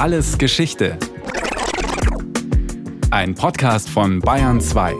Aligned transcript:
Alles 0.00 0.38
Geschichte. 0.38 0.96
Ein 3.10 3.34
Podcast 3.34 3.90
von 3.90 4.20
Bayern 4.20 4.58
2. 4.58 4.94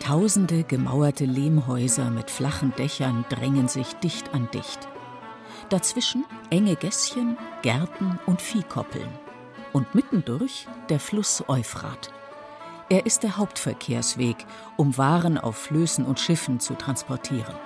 Tausende 0.00 0.64
gemauerte 0.64 1.24
Lehmhäuser 1.24 2.10
mit 2.10 2.32
flachen 2.32 2.72
Dächern 2.76 3.24
drängen 3.28 3.68
sich 3.68 3.92
dicht 4.02 4.34
an 4.34 4.48
dicht. 4.52 4.88
Dazwischen 5.68 6.24
enge 6.50 6.74
Gässchen, 6.74 7.38
Gärten 7.62 8.18
und 8.26 8.42
Viehkoppeln. 8.42 9.23
Und 9.74 9.92
mittendurch 9.94 10.68
der 10.88 11.00
Fluss 11.00 11.42
Euphrat. 11.48 12.10
Er 12.88 13.06
ist 13.06 13.24
der 13.24 13.36
Hauptverkehrsweg, 13.36 14.36
um 14.76 14.96
Waren 14.96 15.36
auf 15.36 15.56
Flößen 15.56 16.06
und 16.06 16.20
Schiffen 16.20 16.60
zu 16.60 16.74
transportieren. 16.74 17.56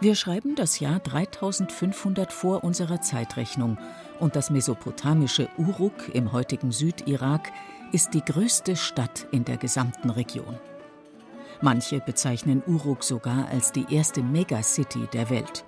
Wir 0.00 0.14
schreiben 0.14 0.54
das 0.54 0.78
Jahr 0.78 1.00
3500 1.00 2.32
vor 2.32 2.62
unserer 2.62 3.00
Zeitrechnung 3.00 3.78
und 4.20 4.36
das 4.36 4.48
mesopotamische 4.48 5.48
Uruk 5.58 6.14
im 6.14 6.30
heutigen 6.30 6.70
Südirak 6.70 7.50
ist 7.90 8.14
die 8.14 8.24
größte 8.24 8.76
Stadt 8.76 9.26
in 9.32 9.44
der 9.44 9.56
gesamten 9.56 10.10
Region. 10.10 10.56
Manche 11.62 11.98
bezeichnen 11.98 12.62
Uruk 12.64 13.02
sogar 13.02 13.48
als 13.48 13.72
die 13.72 13.86
erste 13.90 14.22
Megacity 14.22 15.08
der 15.12 15.30
Welt. 15.30 15.64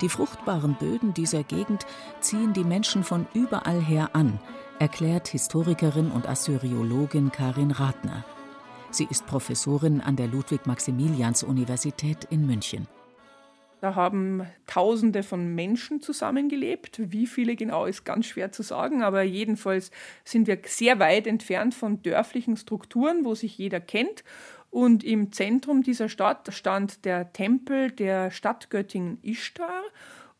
Die 0.00 0.08
fruchtbaren 0.08 0.74
Böden 0.74 1.12
dieser 1.12 1.42
Gegend 1.42 1.86
ziehen 2.20 2.52
die 2.54 2.64
Menschen 2.64 3.04
von 3.04 3.26
überall 3.34 3.80
her 3.80 4.10
an, 4.14 4.40
erklärt 4.78 5.28
Historikerin 5.28 6.10
und 6.10 6.26
Assyriologin 6.26 7.30
Karin 7.30 7.70
Rathner. 7.70 8.24
Sie 8.90 9.06
ist 9.08 9.26
Professorin 9.26 10.00
an 10.00 10.16
der 10.16 10.26
Ludwig-Maximilians-Universität 10.28 12.24
in 12.30 12.46
München. 12.46 12.88
Da 13.80 13.94
haben 13.94 14.46
Tausende 14.66 15.22
von 15.22 15.54
Menschen 15.54 16.02
zusammengelebt. 16.02 17.00
Wie 17.12 17.26
viele 17.26 17.56
genau 17.56 17.86
ist 17.86 18.04
ganz 18.04 18.26
schwer 18.26 18.52
zu 18.52 18.62
sagen, 18.62 19.02
aber 19.02 19.22
jedenfalls 19.22 19.90
sind 20.24 20.46
wir 20.46 20.58
sehr 20.64 20.98
weit 20.98 21.26
entfernt 21.26 21.74
von 21.74 22.02
dörflichen 22.02 22.56
Strukturen, 22.56 23.24
wo 23.24 23.34
sich 23.34 23.56
jeder 23.56 23.80
kennt. 23.80 24.22
Und 24.70 25.02
im 25.02 25.32
Zentrum 25.32 25.82
dieser 25.82 26.08
Stadt 26.08 26.52
stand 26.54 27.04
der 27.04 27.32
Tempel 27.32 27.90
der 27.90 28.30
Stadtgöttin 28.30 29.18
Ishtar. 29.22 29.82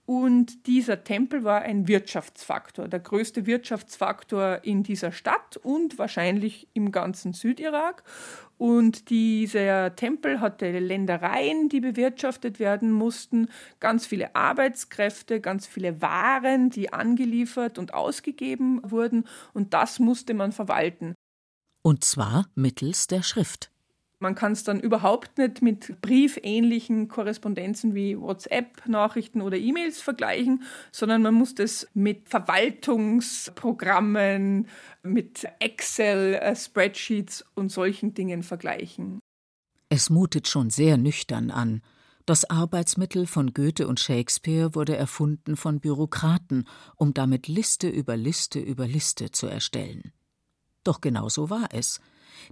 Und 0.07 0.67
dieser 0.67 1.05
Tempel 1.05 1.45
war 1.45 1.63
ein 1.63 1.87
Wirtschaftsfaktor, 1.87 2.89
der 2.89 2.99
größte 2.99 3.47
Wirtschaftsfaktor 3.47 4.61
in 4.65 4.83
dieser 4.83 5.13
Stadt 5.13 5.57
und 5.57 5.99
wahrscheinlich 5.99 6.67
im 6.73 6.91
ganzen 6.91 7.33
Südirak. 7.33 8.03
Und 8.59 9.09
dieser 9.09 9.95
Tempel 9.95 10.41
hatte 10.41 10.79
Ländereien, 10.79 11.69
die 11.69 11.81
bewirtschaftet 11.81 12.59
werden 12.59 12.91
mussten, 12.91 13.49
ganz 13.79 14.05
viele 14.05 14.35
Arbeitskräfte, 14.35 15.41
ganz 15.41 15.67
viele 15.67 16.03
Waren, 16.03 16.71
die 16.71 16.93
angeliefert 16.93 17.79
und 17.79 17.95
ausgegeben 17.95 18.81
wurden. 18.83 19.29
Und 19.55 19.75
das 19.75 19.99
musste 19.99 20.35
man 20.35 20.51
verwalten. 20.53 21.15
Und 21.83 22.05
zwar 22.05 22.49
mittels 22.55 23.07
der 23.07 23.23
Schrift. 23.23 23.71
Man 24.23 24.35
kann 24.35 24.53
es 24.53 24.65
dann 24.65 24.81
überhaupt 24.81 25.39
nicht 25.39 25.63
mit 25.63 25.99
briefähnlichen 26.03 27.09
Korrespondenzen 27.09 27.95
wie 27.95 28.21
WhatsApp-Nachrichten 28.21 29.41
oder 29.41 29.57
E-Mails 29.57 30.03
vergleichen, 30.03 30.63
sondern 30.93 31.23
man 31.23 31.33
muss 31.33 31.55
das 31.55 31.89
mit 31.95 32.29
Verwaltungsprogrammen, 32.29 34.69
mit 35.03 35.49
Excel-Spreadsheets 35.59 37.47
und 37.55 37.73
solchen 37.73 38.13
Dingen 38.13 38.43
vergleichen. 38.43 39.21
Es 39.89 40.11
mutet 40.11 40.49
schon 40.49 40.69
sehr 40.69 40.99
nüchtern 40.99 41.51
an. 41.51 41.81
Das 42.27 42.45
Arbeitsmittel 42.49 43.27
von 43.27 43.55
Goethe 43.55 43.89
und 43.89 44.01
Shakespeare 44.01 44.75
wurde 44.75 44.97
erfunden 44.97 45.57
von 45.57 45.81
Bürokraten, 45.81 46.69
um 46.97 47.15
damit 47.15 47.49
Liste 47.49 47.89
über 47.89 48.19
Liste 48.19 48.61
über 48.61 48.87
Liste 48.87 49.31
zu 49.31 49.47
erstellen. 49.47 50.13
Doch 50.85 51.01
genau 51.01 51.31
so 51.31 51.49
war 51.49 51.69
es. 51.73 52.03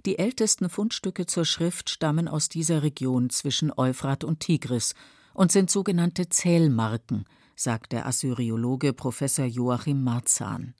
Die 0.05 0.19
ältesten 0.19 0.69
Fundstücke 0.69 1.25
zur 1.25 1.45
Schrift 1.45 1.89
stammen 1.89 2.27
aus 2.27 2.49
dieser 2.49 2.83
Region 2.83 3.29
zwischen 3.29 3.71
Euphrat 3.75 4.23
und 4.23 4.39
Tigris 4.39 4.95
und 5.33 5.51
sind 5.51 5.69
sogenannte 5.69 6.29
Zählmarken, 6.29 7.25
sagt 7.55 7.91
der 7.91 8.05
Assyriologe 8.05 8.93
Professor 8.93 9.45
Joachim 9.45 10.03
Marzahn. 10.03 10.73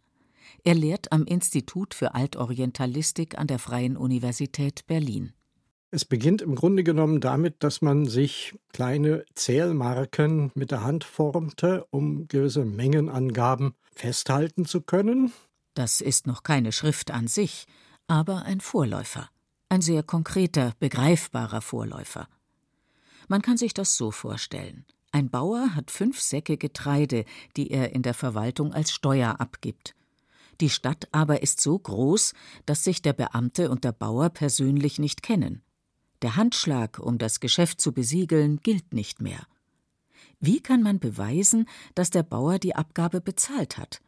Er 0.64 0.76
lehrt 0.76 1.12
am 1.12 1.26
Institut 1.26 1.94
für 1.94 2.16
Altorientalistik 2.16 3.38
an 3.38 3.48
der 3.48 3.60
Freien 3.60 3.98
Universität 3.98 4.86
Berlin. 4.88 5.34
Es 5.92 6.06
beginnt 6.06 6.44
im 6.44 6.54
Grunde 6.54 6.84
genommen 6.84 7.20
damit, 7.20 7.64
dass 7.64 7.82
man 7.82 8.06
sich 8.06 8.56
kleine 8.74 9.26
Zählmarken 9.34 10.52
mit 10.54 10.70
der 10.70 10.84
Hand 10.84 11.04
formte, 11.04 11.86
um 11.90 12.28
gewisse 12.28 12.64
Mengenangaben 12.64 13.74
festhalten 13.96 14.66
zu 14.66 14.82
können. 14.82 15.32
Das 15.74 16.02
ist 16.02 16.28
noch 16.28 16.44
keine 16.44 16.72
Schrift 16.72 17.10
an 17.10 17.28
sich, 17.28 17.66
aber 18.10 18.44
ein 18.44 18.60
Vorläufer, 18.60 19.30
ein 19.70 19.82
sehr 19.82 20.04
konkreter, 20.04 20.74
begreifbarer 20.80 21.62
Vorläufer. 21.62 22.28
Man 23.28 23.42
kann 23.42 23.58
sich 23.58 23.74
das 23.74 23.96
so 23.96 24.10
vorstellen. 24.10 24.86
Ein 25.12 25.30
Bauer 25.30 25.76
hat 25.76 25.92
fünf 25.92 26.20
Säcke 26.20 26.58
Getreide, 26.58 27.26
die 27.56 27.70
er 27.70 27.94
in 27.94 28.02
der 28.02 28.16
Verwaltung 28.16 28.74
als 28.74 28.92
Steuer 28.92 29.40
abgibt. 29.40 29.96
Die 30.60 30.70
Stadt 30.70 31.08
aber 31.12 31.42
ist 31.44 31.62
so 31.62 31.78
groß, 31.78 32.34
dass 32.66 32.84
sich 32.84 33.02
der 33.02 33.14
Beamte 33.14 33.70
und 33.70 33.84
der 33.84 33.92
Bauer 33.92 34.30
persönlich 34.30 35.00
nicht 35.00 35.24
kennen. 35.24 35.62
Der 36.22 36.36
Handschlag, 36.36 37.00
um 37.00 37.18
das 37.18 37.40
Geschäft 37.40 37.80
zu 37.80 37.94
besiegeln, 37.94 38.58
gilt 38.58 38.92
nicht 38.94 39.22
mehr. 39.22 39.48
Wie 40.40 40.62
kann 40.62 40.82
man 40.82 41.00
beweisen, 41.00 41.68
dass 41.96 42.10
der 42.10 42.24
Bauer 42.24 42.60
die 42.60 42.76
Abgabe 42.76 43.22
bezahlt 43.22 43.78
hat? 43.78 44.02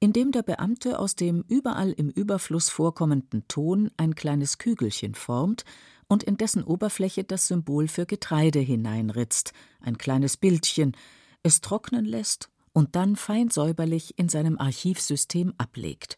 Indem 0.00 0.32
der 0.32 0.42
Beamte 0.42 0.98
aus 0.98 1.14
dem 1.14 1.44
überall 1.46 1.92
im 1.92 2.08
Überfluss 2.08 2.70
vorkommenden 2.70 3.46
Ton 3.48 3.90
ein 3.98 4.14
kleines 4.14 4.58
Kügelchen 4.58 5.14
formt 5.14 5.64
und 6.08 6.22
in 6.22 6.38
dessen 6.38 6.64
Oberfläche 6.64 7.22
das 7.22 7.46
Symbol 7.46 7.86
für 7.86 8.06
Getreide 8.06 8.58
hineinritzt, 8.58 9.52
ein 9.80 9.98
kleines 9.98 10.38
Bildchen, 10.38 10.96
es 11.42 11.60
trocknen 11.60 12.04
lässt 12.04 12.50
und 12.72 12.96
dann 12.96 13.14
fein 13.14 13.50
säuberlich 13.50 14.18
in 14.18 14.28
seinem 14.28 14.58
Archivsystem 14.58 15.54
ablegt. 15.58 16.16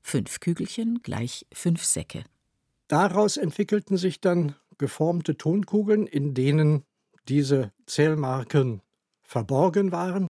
Fünf 0.00 0.40
Kügelchen 0.40 1.00
gleich 1.02 1.46
fünf 1.52 1.84
Säcke. 1.84 2.24
Daraus 2.88 3.36
entwickelten 3.36 3.98
sich 3.98 4.20
dann 4.20 4.54
geformte 4.78 5.36
Tonkugeln, 5.36 6.06
in 6.06 6.32
denen 6.32 6.84
diese 7.28 7.72
Zählmarken 7.86 8.80
verborgen 9.22 9.92
waren. 9.92 10.26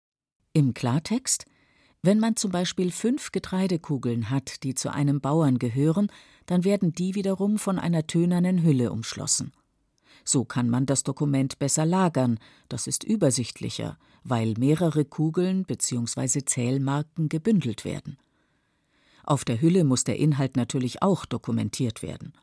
Im 0.53 0.73
Klartext 0.75 1.47
wenn 2.05 2.19
man 2.19 2.37
zum 2.37 2.51
Beispiel 2.51 2.91
fünf 2.91 3.33
Getreidekugeln 3.33 4.29
hat, 4.29 4.63
die 4.63 4.75
zu 4.75 4.93
einem 4.93 5.23
Bauern 5.23 5.59
gehören, 5.59 6.13
dann 6.45 6.63
werden 6.63 6.93
die 6.93 7.15
wiederum 7.15 7.59
von 7.59 7.79
einer 7.79 8.07
tönernen 8.07 8.63
Hülle 8.63 8.93
umschlossen. 8.93 9.53
So 10.23 10.45
kann 10.45 10.69
man 10.69 10.85
das 10.85 11.03
Dokument 11.03 11.59
besser 11.59 11.87
lagern, 11.87 12.39
das 12.69 12.87
ist 12.87 13.05
übersichtlicher, 13.05 13.99
weil 14.23 14.53
mehrere 14.59 15.07
Kugeln 15.07 15.65
bzw. 15.65 16.45
Zählmarken 16.45 17.31
gebündelt 17.31 17.87
werden. 17.87 18.19
Auf 19.23 19.47
der 19.47 19.63
Hülle 19.63 19.85
muss 19.85 20.05
der 20.05 20.19
Inhalt 20.19 20.57
natürlich 20.57 21.01
auch 21.01 21.25
dokumentiert 21.25 22.03
werden. 22.03 22.35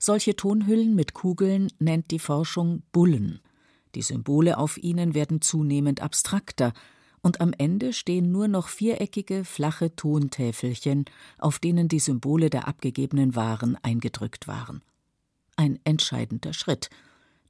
Solche 0.00 0.34
Tonhüllen 0.34 0.96
mit 0.96 1.14
Kugeln 1.14 1.70
nennt 1.78 2.10
die 2.10 2.18
Forschung 2.18 2.82
Bullen. 2.90 3.38
Die 3.94 4.02
Symbole 4.02 4.58
auf 4.58 4.78
ihnen 4.78 5.14
werden 5.14 5.40
zunehmend 5.40 6.02
abstrakter, 6.02 6.72
und 7.22 7.40
am 7.40 7.52
Ende 7.56 7.92
stehen 7.92 8.30
nur 8.30 8.48
noch 8.48 8.68
viereckige, 8.68 9.44
flache 9.44 9.94
Tontäfelchen, 9.94 11.04
auf 11.38 11.58
denen 11.58 11.88
die 11.88 11.98
Symbole 11.98 12.50
der 12.50 12.68
abgegebenen 12.68 13.34
Waren 13.34 13.76
eingedrückt 13.82 14.48
waren. 14.48 14.82
Ein 15.56 15.78
entscheidender 15.84 16.52
Schritt. 16.52 16.90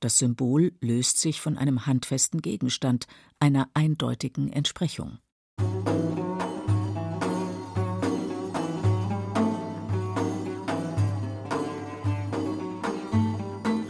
Das 0.01 0.19
Symbol 0.19 0.73
löst 0.81 1.19
sich 1.19 1.41
von 1.41 1.59
einem 1.59 1.87
handfesten 1.87 2.41
Gegenstand, 2.41 3.07
einer 3.41 3.69
eindeutigen 3.75 4.53
Entsprechung. 4.53 5.19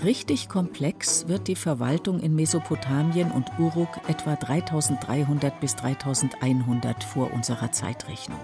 Richtig 0.04 0.48
komplex 0.48 1.26
wird 1.26 1.48
die 1.48 1.56
Verwaltung 1.56 2.20
in 2.20 2.36
Mesopotamien 2.36 3.32
und 3.32 3.50
Uruk 3.58 3.88
etwa 4.06 4.36
3300 4.36 5.60
bis 5.60 5.74
3100 5.74 7.02
vor 7.02 7.32
unserer 7.32 7.72
Zeitrechnung. 7.72 8.38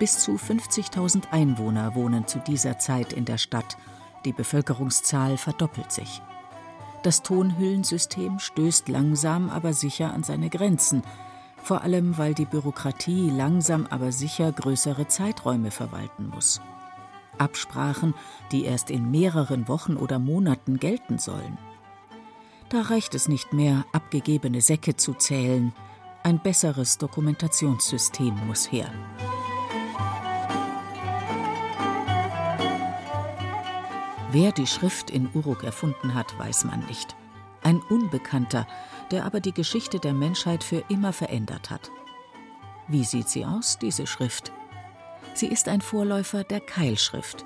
Bis 0.00 0.18
zu 0.18 0.32
50.000 0.32 1.30
Einwohner 1.30 1.94
wohnen 1.94 2.26
zu 2.26 2.40
dieser 2.40 2.78
Zeit 2.80 3.12
in 3.12 3.26
der 3.26 3.38
Stadt. 3.38 3.76
Die 4.24 4.32
Bevölkerungszahl 4.32 5.36
verdoppelt 5.36 5.92
sich. 5.92 6.20
Das 7.04 7.22
Tonhüllensystem 7.22 8.40
stößt 8.40 8.88
langsam 8.88 9.50
aber 9.50 9.72
sicher 9.72 10.12
an 10.12 10.24
seine 10.24 10.50
Grenzen. 10.50 11.02
vor 11.62 11.82
allem 11.82 12.18
weil 12.18 12.34
die 12.34 12.46
Bürokratie 12.46 13.30
langsam 13.30 13.86
aber 13.90 14.12
sicher 14.12 14.50
größere 14.50 15.08
Zeiträume 15.08 15.70
verwalten 15.70 16.28
muss. 16.28 16.60
Absprachen, 17.40 18.14
die 18.52 18.64
erst 18.64 18.90
in 18.90 19.10
mehreren 19.10 19.68
Wochen 19.68 19.96
oder 19.96 20.18
Monaten 20.18 20.78
gelten 20.78 21.18
sollen. 21.18 21.58
Da 22.68 22.82
reicht 22.82 23.14
es 23.14 23.28
nicht 23.28 23.52
mehr, 23.52 23.84
abgegebene 23.92 24.60
Säcke 24.60 24.96
zu 24.96 25.14
zählen, 25.14 25.72
ein 26.22 26.38
besseres 26.38 26.98
Dokumentationssystem 26.98 28.34
muss 28.46 28.70
her. 28.70 28.92
Wer 34.30 34.52
die 34.52 34.66
Schrift 34.66 35.10
in 35.10 35.28
Uruk 35.34 35.64
erfunden 35.64 36.14
hat, 36.14 36.38
weiß 36.38 36.64
man 36.64 36.86
nicht. 36.86 37.16
Ein 37.62 37.80
Unbekannter, 37.88 38.66
der 39.10 39.24
aber 39.24 39.40
die 39.40 39.52
Geschichte 39.52 39.98
der 39.98 40.12
Menschheit 40.12 40.62
für 40.62 40.84
immer 40.88 41.12
verändert 41.12 41.70
hat. 41.70 41.90
Wie 42.86 43.02
sieht 43.02 43.28
sie 43.28 43.44
aus, 43.44 43.78
diese 43.78 44.06
Schrift? 44.06 44.52
Sie 45.34 45.46
ist 45.46 45.68
ein 45.68 45.80
Vorläufer 45.80 46.44
der 46.44 46.60
Keilschrift. 46.60 47.44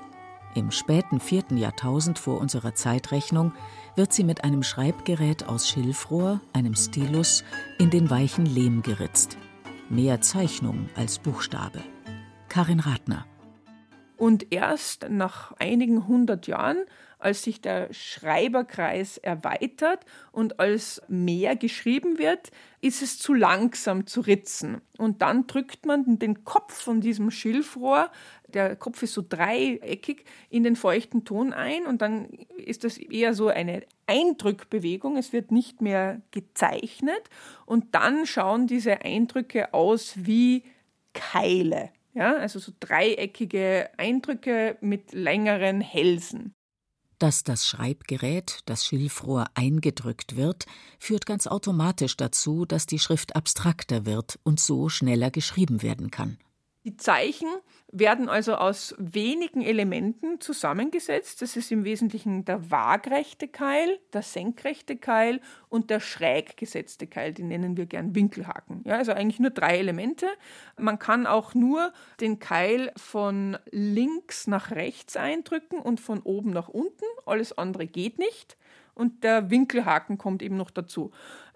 Im 0.55 0.71
späten 0.71 1.21
vierten 1.21 1.57
Jahrtausend 1.57 2.19
vor 2.19 2.41
unserer 2.41 2.75
Zeitrechnung 2.75 3.53
wird 3.97 4.13
sie 4.13 4.25
mit 4.25 4.45
einem 4.45 4.63
Schreibgerät 4.63 5.49
aus 5.49 5.69
Schilfrohr, 5.69 6.41
einem 6.53 6.75
Stilus, 6.75 7.45
in 7.79 7.91
den 7.91 8.09
weichen 8.09 8.47
Lehm 8.47 8.83
geritzt. 8.83 9.37
Mehr 9.89 10.21
Zeichnung 10.21 10.89
als 10.97 11.19
Buchstabe. 11.19 11.81
Karin 12.49 12.81
Ratner. 12.81 13.27
Und 14.25 14.55
erst 14.55 15.11
nach 15.11 15.53
einigen 15.59 16.09
hundert 16.09 16.47
Jahren, 16.47 16.79
als 17.19 17.43
sich 17.43 17.61
der 17.61 17.93
Schreiberkreis 17.93 19.19
erweitert 19.19 20.07
und 20.33 20.61
als 20.61 21.03
mehr 21.09 21.57
geschrieben 21.57 22.17
wird, 22.17 22.51
ist 22.81 23.03
es 23.03 23.19
zu 23.19 23.35
langsam 23.35 24.07
zu 24.07 24.23
ritzen. 24.23 24.81
Und 24.97 25.21
dann 25.21 25.47
drückt 25.47 25.85
man 25.85 26.19
den 26.19 26.43
Kopf 26.43 26.73
von 26.73 27.03
diesem 27.03 27.31
Schilfrohr, 27.31 28.11
der 28.49 28.77
Kopf 28.77 29.03
ist 29.03 29.13
so 29.13 29.23
dreieckig, 29.29 30.25
in 30.49 30.65
den 30.65 30.77
feuchten 30.77 31.27
Ton 31.27 31.53
ein 31.53 31.85
und 31.85 32.01
dann 32.01 32.31
ist 32.57 32.85
das 32.85 32.97
eher 32.97 33.35
so 33.35 33.49
eine 33.49 33.83
Eindrückbewegung. 34.07 35.19
Es 35.19 35.35
wird 35.35 35.51
nicht 35.51 35.83
mehr 35.83 36.23
gezeichnet 36.31 37.29
und 37.67 37.95
dann 37.95 38.25
schauen 38.25 38.69
diese 38.69 39.03
Eindrücke 39.03 39.75
aus 39.75 40.15
wie 40.17 40.63
Keile. 41.13 41.91
Ja, 42.15 42.37
also 42.37 42.61
so 42.61 42.73
dreieckige 42.79 43.91
Eindrücke 43.97 44.79
mit 44.81 45.13
längeren 45.13 45.81
Hälsen. 45.81 46.55
Dass 47.19 47.43
das 47.43 47.67
Schreibgerät, 47.67 48.61
das 48.67 48.87
Schilfrohr, 48.87 49.47
eingedrückt 49.55 50.37
wird, 50.37 50.67
führt 50.99 51.27
ganz 51.27 51.47
automatisch 51.47 52.17
dazu, 52.17 52.65
dass 52.65 52.87
die 52.87 52.99
Schrift 52.99 53.35
abstrakter 53.35 54.07
wird 54.07 54.39
und 54.45 54.61
so 54.61 54.89
schneller 54.89 55.31
geschrieben 55.31 55.83
werden 55.83 56.11
kann. 56.11 56.39
Die 56.85 56.99
Zeichen 56.99 57.49
werden 57.91 58.29
also 58.29 58.57
aus 58.57 58.95
wenigen 58.99 59.63
Elementen 59.63 60.39
zusammengesetzt. 60.39 61.41
Das 61.41 61.57
ist 61.57 61.73
im 61.73 61.85
Wesentlichen 61.85 62.45
der 62.45 62.71
waagrechte 62.71 63.49
Keil, 63.49 63.99
der 64.13 64.21
senkrechte 64.21 64.97
Keil 64.97 65.41
und 65.71 65.89
der 65.89 66.01
schräg 66.01 66.59
gesetzte 66.59 67.07
Keil. 67.07 67.33
Die 67.33 67.43
nennen 67.43 67.79
wir 67.79 67.87
gern 67.87 68.15
Winkelhaken. 68.15 68.83
Ja, 68.85 68.97
also 68.97 69.13
eigentlich 69.13 69.41
nur 69.41 69.51
drei 69.51 69.79
Elemente. 69.79 70.27
Man 70.79 70.99
kann 70.99 71.27
auch 71.27 71.55
nur 71.55 71.91
den 72.21 72.39
Keil 72.39 72.93
von 72.97 73.57
links 73.71 74.47
nach 74.47 74.71
rechts 74.71 75.17
eindrücken 75.17 75.81
und 75.81 76.01
von 76.01 76.21
oben 76.21 76.51
nach 76.51 76.69
unten. 76.69 77.05
Alles 77.25 77.57
andere 77.57 77.87
geht 77.87 78.19
nicht. 78.19 78.59
Und 78.95 79.25
der 79.25 79.51
Winkelhaken 79.51 80.19
kommt 80.19 80.43
eben 80.43 80.57
noch 80.57 80.71
dazu. 80.71 81.13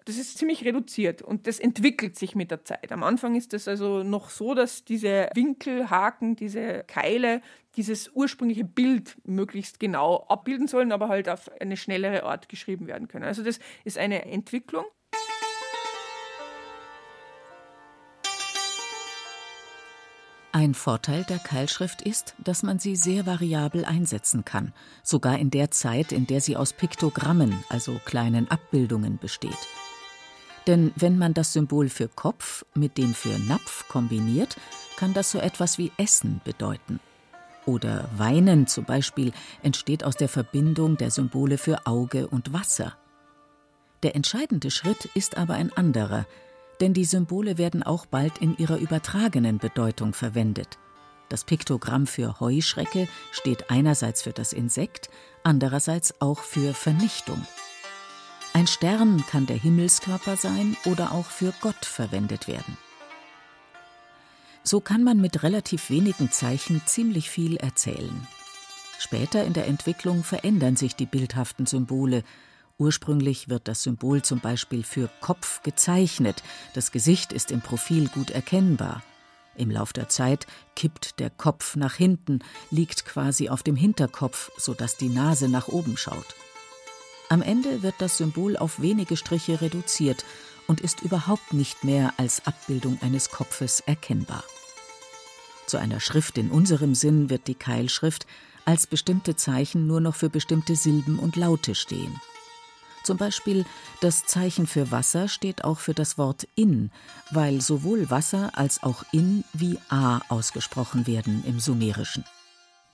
Das 0.09 0.17
ist 0.17 0.39
ziemlich 0.39 0.65
reduziert 0.65 1.21
und 1.21 1.47
das 1.47 1.61
entwickelt 1.61 2.17
sich 2.17 2.35
mit 2.35 2.51
der 2.51 2.65
Zeit. 2.65 2.93
Am 2.93 3.03
Anfang 3.03 3.35
ist 3.35 3.53
es 3.53 3.69
also 3.69 4.03
noch 4.03 4.31
so, 4.31 4.55
dass 4.55 4.83
diese 4.83 5.29
Winkelhaken, 5.35 6.35
diese 6.35 6.83
Keile, 6.87 7.43
dieses 7.77 8.11
ursprüngliche 8.15 8.65
Bild 8.65 9.19
möglichst 9.25 9.79
genau 9.79 10.25
abbilden 10.31 10.67
sollen, 10.67 10.93
aber 10.93 11.09
halt 11.09 11.29
auf 11.29 11.51
eine 11.61 11.77
schnellere 11.77 12.23
Art 12.23 12.49
geschrieben 12.49 12.87
werden 12.87 13.07
können. 13.07 13.27
Also 13.27 13.43
das 13.43 13.59
ist 13.85 13.99
eine 13.99 14.25
Entwicklung. 14.25 14.87
Ein 20.53 20.73
Vorteil 20.73 21.25
der 21.25 21.39
Keilschrift 21.39 22.01
ist, 22.01 22.35
dass 22.43 22.63
man 22.63 22.79
sie 22.79 22.97
sehr 22.97 23.27
variabel 23.27 23.85
einsetzen 23.85 24.47
kann, 24.47 24.73
sogar 25.03 25.39
in 25.39 25.51
der 25.51 25.71
Zeit, 25.71 26.13
in 26.13 26.27
der 26.27 26.41
sie 26.41 26.57
aus 26.57 26.73
Piktogrammen, 26.73 27.63
also 27.69 28.01
kleinen 28.07 28.51
Abbildungen, 28.51 29.19
besteht. 29.19 29.69
Denn 30.69 30.93
wenn 30.97 31.17
man 31.17 31.33
das 31.33 31.55
Symbol 31.55 31.89
für 31.89 32.09
Kopf 32.09 32.65
mit 32.75 32.99
dem 32.99 33.15
für 33.15 33.39
Napf 33.39 33.89
kombiniert, 33.89 34.57
kann 34.99 35.15
das 35.15 35.31
so 35.31 35.39
etwas 35.39 35.79
wie 35.79 35.91
Essen 35.97 36.43
bedeuten. 36.45 37.01
Oder 37.65 38.09
Weinen 38.17 38.67
zum 38.67 38.85
Beispiel 38.85 39.33
entsteht 39.63 40.05
aus 40.05 40.17
der 40.17 40.29
Verbindung 40.29 40.99
der 40.99 41.11
Symbole 41.11 41.57
für 41.57 41.87
Auge 41.87 42.29
und 42.29 42.53
Wasser. 42.53 42.97
Der 44.03 44.15
entscheidende 44.15 44.71
Schritt 44.71 45.07
ist 45.15 45.39
aber 45.39 45.55
ein 45.55 45.73
anderer, 45.73 46.27
denn 46.83 46.93
die 46.93 47.07
Symbole 47.07 47.57
werden 47.57 47.83
auch 47.83 48.05
bald 48.05 48.39
in 48.39 48.57
ihrer 48.59 48.77
übertragenen 48.77 49.57
Bedeutung 49.57 50.13
verwendet. 50.13 50.79
Das 51.31 51.45
Piktogramm 51.45 52.07
für 52.07 52.41
Heuschrecke 52.41 53.09
steht 53.33 53.71
einerseits 53.71 54.23
für 54.23 54.33
das 54.33 54.53
Insekt, 54.53 55.09
andererseits 55.45 56.21
auch 56.21 56.41
für 56.41 56.75
Vernichtung. 56.75 57.47
Ein 58.53 58.67
Stern 58.67 59.25
kann 59.31 59.47
der 59.47 59.57
Himmelskörper 59.57 60.37
sein 60.37 60.77
oder 60.85 61.13
auch 61.13 61.27
für 61.27 61.53
Gott 61.61 61.85
verwendet 61.85 62.49
werden. 62.49 62.77
So 64.65 64.81
kann 64.81 65.05
man 65.05 65.21
mit 65.21 65.43
relativ 65.43 65.91
wenigen 65.91 66.31
Zeichen 66.31 66.83
ziemlich 66.85 67.31
viel 67.31 67.57
erzählen. 67.57 68.27
Später 68.99 69.45
in 69.45 69.53
der 69.53 69.67
Entwicklung 69.67 70.25
verändern 70.25 70.77
sich 70.77 70.97
die 70.97 71.07
bildhaften 71.07 71.67
Symbole. 71.67 72.25
Ursprünglich 72.79 73.49
wird 73.49 73.69
das 73.69 73.83
Symbol 73.83 74.23
zum 74.23 74.41
Beispiel 74.41 74.83
für 74.83 75.09
Kopf 75.21 75.63
gezeichnet, 75.63 76.43
das 76.75 76.91
Gesicht 76.91 77.33
ist 77.33 77.51
im 77.51 77.61
Profil 77.61 78.09
gut 78.09 78.31
erkennbar. 78.31 79.03
Im 79.57 79.71
Lauf 79.71 79.93
der 79.93 80.09
Zeit 80.09 80.47
kippt 80.77 81.19
der 81.19 81.31
Kopf 81.31 81.75
nach 81.75 81.95
hinten, 81.95 82.41
liegt 82.71 83.05
quasi 83.05 83.49
auf 83.49 83.63
dem 83.63 83.75
Hinterkopf, 83.75 84.51
sodass 84.57 84.97
die 84.97 85.09
Nase 85.09 85.49
nach 85.49 85.69
oben 85.69 85.97
schaut. 85.97 86.35
Am 87.31 87.43
Ende 87.43 87.83
wird 87.83 87.97
das 87.99 88.17
Symbol 88.17 88.57
auf 88.57 88.81
wenige 88.81 89.17
Striche 89.17 89.61
reduziert 89.61 90.25
und 90.67 90.81
ist 90.81 91.03
überhaupt 91.03 91.53
nicht 91.53 91.85
mehr 91.85 92.15
als 92.17 92.47
Abbildung 92.47 92.99
eines 93.03 93.31
Kopfes 93.31 93.81
erkennbar. 93.81 94.45
Zu 95.67 95.77
einer 95.77 96.01
Schrift 96.01 96.39
in 96.39 96.51
unserem 96.51 96.95
Sinn 96.95 97.29
wird 97.29 97.47
die 97.47 97.55
Keilschrift 97.55 98.27
als 98.65 98.87
bestimmte 98.87 99.37
Zeichen 99.37 99.87
nur 99.87 100.01
noch 100.01 100.15
für 100.15 100.31
bestimmte 100.31 100.77
Silben 100.77 101.19
und 101.19 101.37
Laute 101.37 101.75
stehen. 101.75 102.19
Zum 103.03 103.17
Beispiel 103.17 103.65
das 104.01 104.27
Zeichen 104.27 104.67
für 104.67 104.91
Wasser 104.91 105.29
steht 105.29 105.65
auch 105.65 105.79
für 105.79 105.95
das 105.95 106.19
Wort 106.19 106.49
in, 106.55 106.91
weil 107.31 107.61
sowohl 107.61 108.11
Wasser 108.11 108.51
als 108.55 108.83
auch 108.83 109.05
in 109.13 109.45
wie 109.53 109.79
a 109.89 110.21
ausgesprochen 110.29 111.07
werden 111.07 111.45
im 111.47 111.61
Sumerischen. 111.61 112.25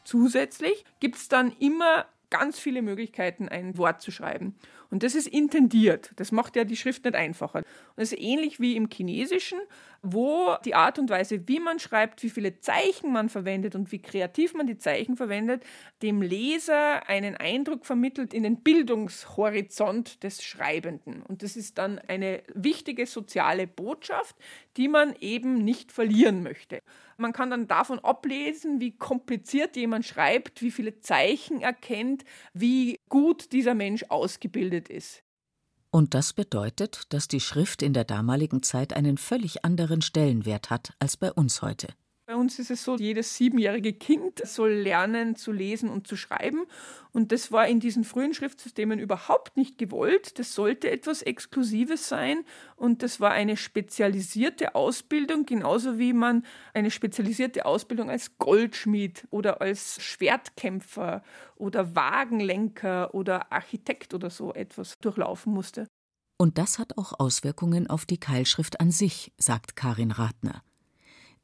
Zusätzlich 0.04 0.84
gibt 1.00 1.16
es 1.16 1.28
dann 1.28 1.50
immer 1.58 2.06
ganz 2.30 2.58
viele 2.58 2.82
Möglichkeiten, 2.82 3.48
ein 3.48 3.76
Wort 3.78 4.02
zu 4.02 4.10
schreiben. 4.10 4.54
Und 4.90 5.02
das 5.02 5.14
ist 5.14 5.26
intendiert. 5.26 6.12
Das 6.16 6.30
macht 6.30 6.56
ja 6.56 6.64
die 6.64 6.76
Schrift 6.76 7.04
nicht 7.04 7.16
einfacher. 7.16 7.58
Und 7.58 7.64
das 7.96 8.12
ist 8.12 8.18
ähnlich 8.20 8.60
wie 8.60 8.76
im 8.76 8.88
Chinesischen, 8.88 9.58
wo 10.02 10.56
die 10.64 10.74
Art 10.74 10.98
und 10.98 11.10
Weise, 11.10 11.48
wie 11.48 11.58
man 11.58 11.78
schreibt, 11.78 12.22
wie 12.22 12.30
viele 12.30 12.60
Zeichen 12.60 13.12
man 13.12 13.28
verwendet 13.28 13.74
und 13.74 13.90
wie 13.90 14.00
kreativ 14.00 14.54
man 14.54 14.66
die 14.66 14.78
Zeichen 14.78 15.16
verwendet, 15.16 15.64
dem 16.02 16.22
Leser 16.22 17.08
einen 17.08 17.36
Eindruck 17.36 17.86
vermittelt 17.86 18.34
in 18.34 18.42
den 18.42 18.62
Bildungshorizont 18.62 20.22
des 20.22 20.44
Schreibenden. 20.44 21.22
Und 21.22 21.42
das 21.42 21.56
ist 21.56 21.78
dann 21.78 21.98
eine 21.98 22.42
wichtige 22.54 23.06
soziale 23.06 23.66
Botschaft, 23.66 24.36
die 24.76 24.88
man 24.88 25.16
eben 25.20 25.64
nicht 25.64 25.90
verlieren 25.90 26.42
möchte. 26.42 26.82
Man 27.16 27.32
kann 27.32 27.50
dann 27.50 27.68
davon 27.68 27.98
ablesen, 27.98 28.80
wie 28.80 28.96
kompliziert 28.96 29.76
jemand 29.76 30.04
schreibt, 30.04 30.62
wie 30.62 30.70
viele 30.70 31.00
Zeichen 31.00 31.60
er 31.60 31.72
kennt, 31.72 32.24
wie 32.52 33.00
gut 33.08 33.52
dieser 33.52 33.74
Mensch 33.74 34.04
ausgebildet 34.08 34.88
ist. 34.88 35.22
Und 35.90 36.14
das 36.14 36.32
bedeutet, 36.32 37.02
dass 37.10 37.28
die 37.28 37.38
Schrift 37.38 37.80
in 37.80 37.92
der 37.92 38.04
damaligen 38.04 38.64
Zeit 38.64 38.94
einen 38.94 39.16
völlig 39.16 39.64
anderen 39.64 40.02
Stellenwert 40.02 40.70
hat 40.70 40.94
als 40.98 41.16
bei 41.16 41.32
uns 41.32 41.62
heute. 41.62 41.88
Bei 42.26 42.36
uns 42.36 42.58
ist 42.58 42.70
es 42.70 42.82
so, 42.82 42.96
jedes 42.96 43.36
siebenjährige 43.36 43.92
Kind 43.92 44.40
soll 44.46 44.70
lernen 44.70 45.36
zu 45.36 45.52
lesen 45.52 45.90
und 45.90 46.06
zu 46.06 46.16
schreiben. 46.16 46.64
Und 47.12 47.32
das 47.32 47.52
war 47.52 47.68
in 47.68 47.80
diesen 47.80 48.02
frühen 48.02 48.32
Schriftsystemen 48.32 48.98
überhaupt 48.98 49.58
nicht 49.58 49.76
gewollt. 49.76 50.38
Das 50.38 50.54
sollte 50.54 50.90
etwas 50.90 51.20
Exklusives 51.20 52.08
sein. 52.08 52.46
Und 52.76 53.02
das 53.02 53.20
war 53.20 53.32
eine 53.32 53.58
spezialisierte 53.58 54.74
Ausbildung, 54.74 55.44
genauso 55.44 55.98
wie 55.98 56.14
man 56.14 56.46
eine 56.72 56.90
spezialisierte 56.90 57.66
Ausbildung 57.66 58.08
als 58.08 58.38
Goldschmied 58.38 59.28
oder 59.28 59.60
als 59.60 60.02
Schwertkämpfer 60.02 61.22
oder 61.56 61.94
Wagenlenker 61.94 63.14
oder 63.14 63.52
Architekt 63.52 64.14
oder 64.14 64.30
so 64.30 64.54
etwas 64.54 64.98
durchlaufen 64.98 65.52
musste. 65.52 65.86
Und 66.38 66.56
das 66.56 66.78
hat 66.78 66.96
auch 66.96 67.20
Auswirkungen 67.20 67.86
auf 67.86 68.06
die 68.06 68.18
Keilschrift 68.18 68.80
an 68.80 68.90
sich, 68.90 69.30
sagt 69.36 69.76
Karin 69.76 70.10
Rathner. 70.10 70.62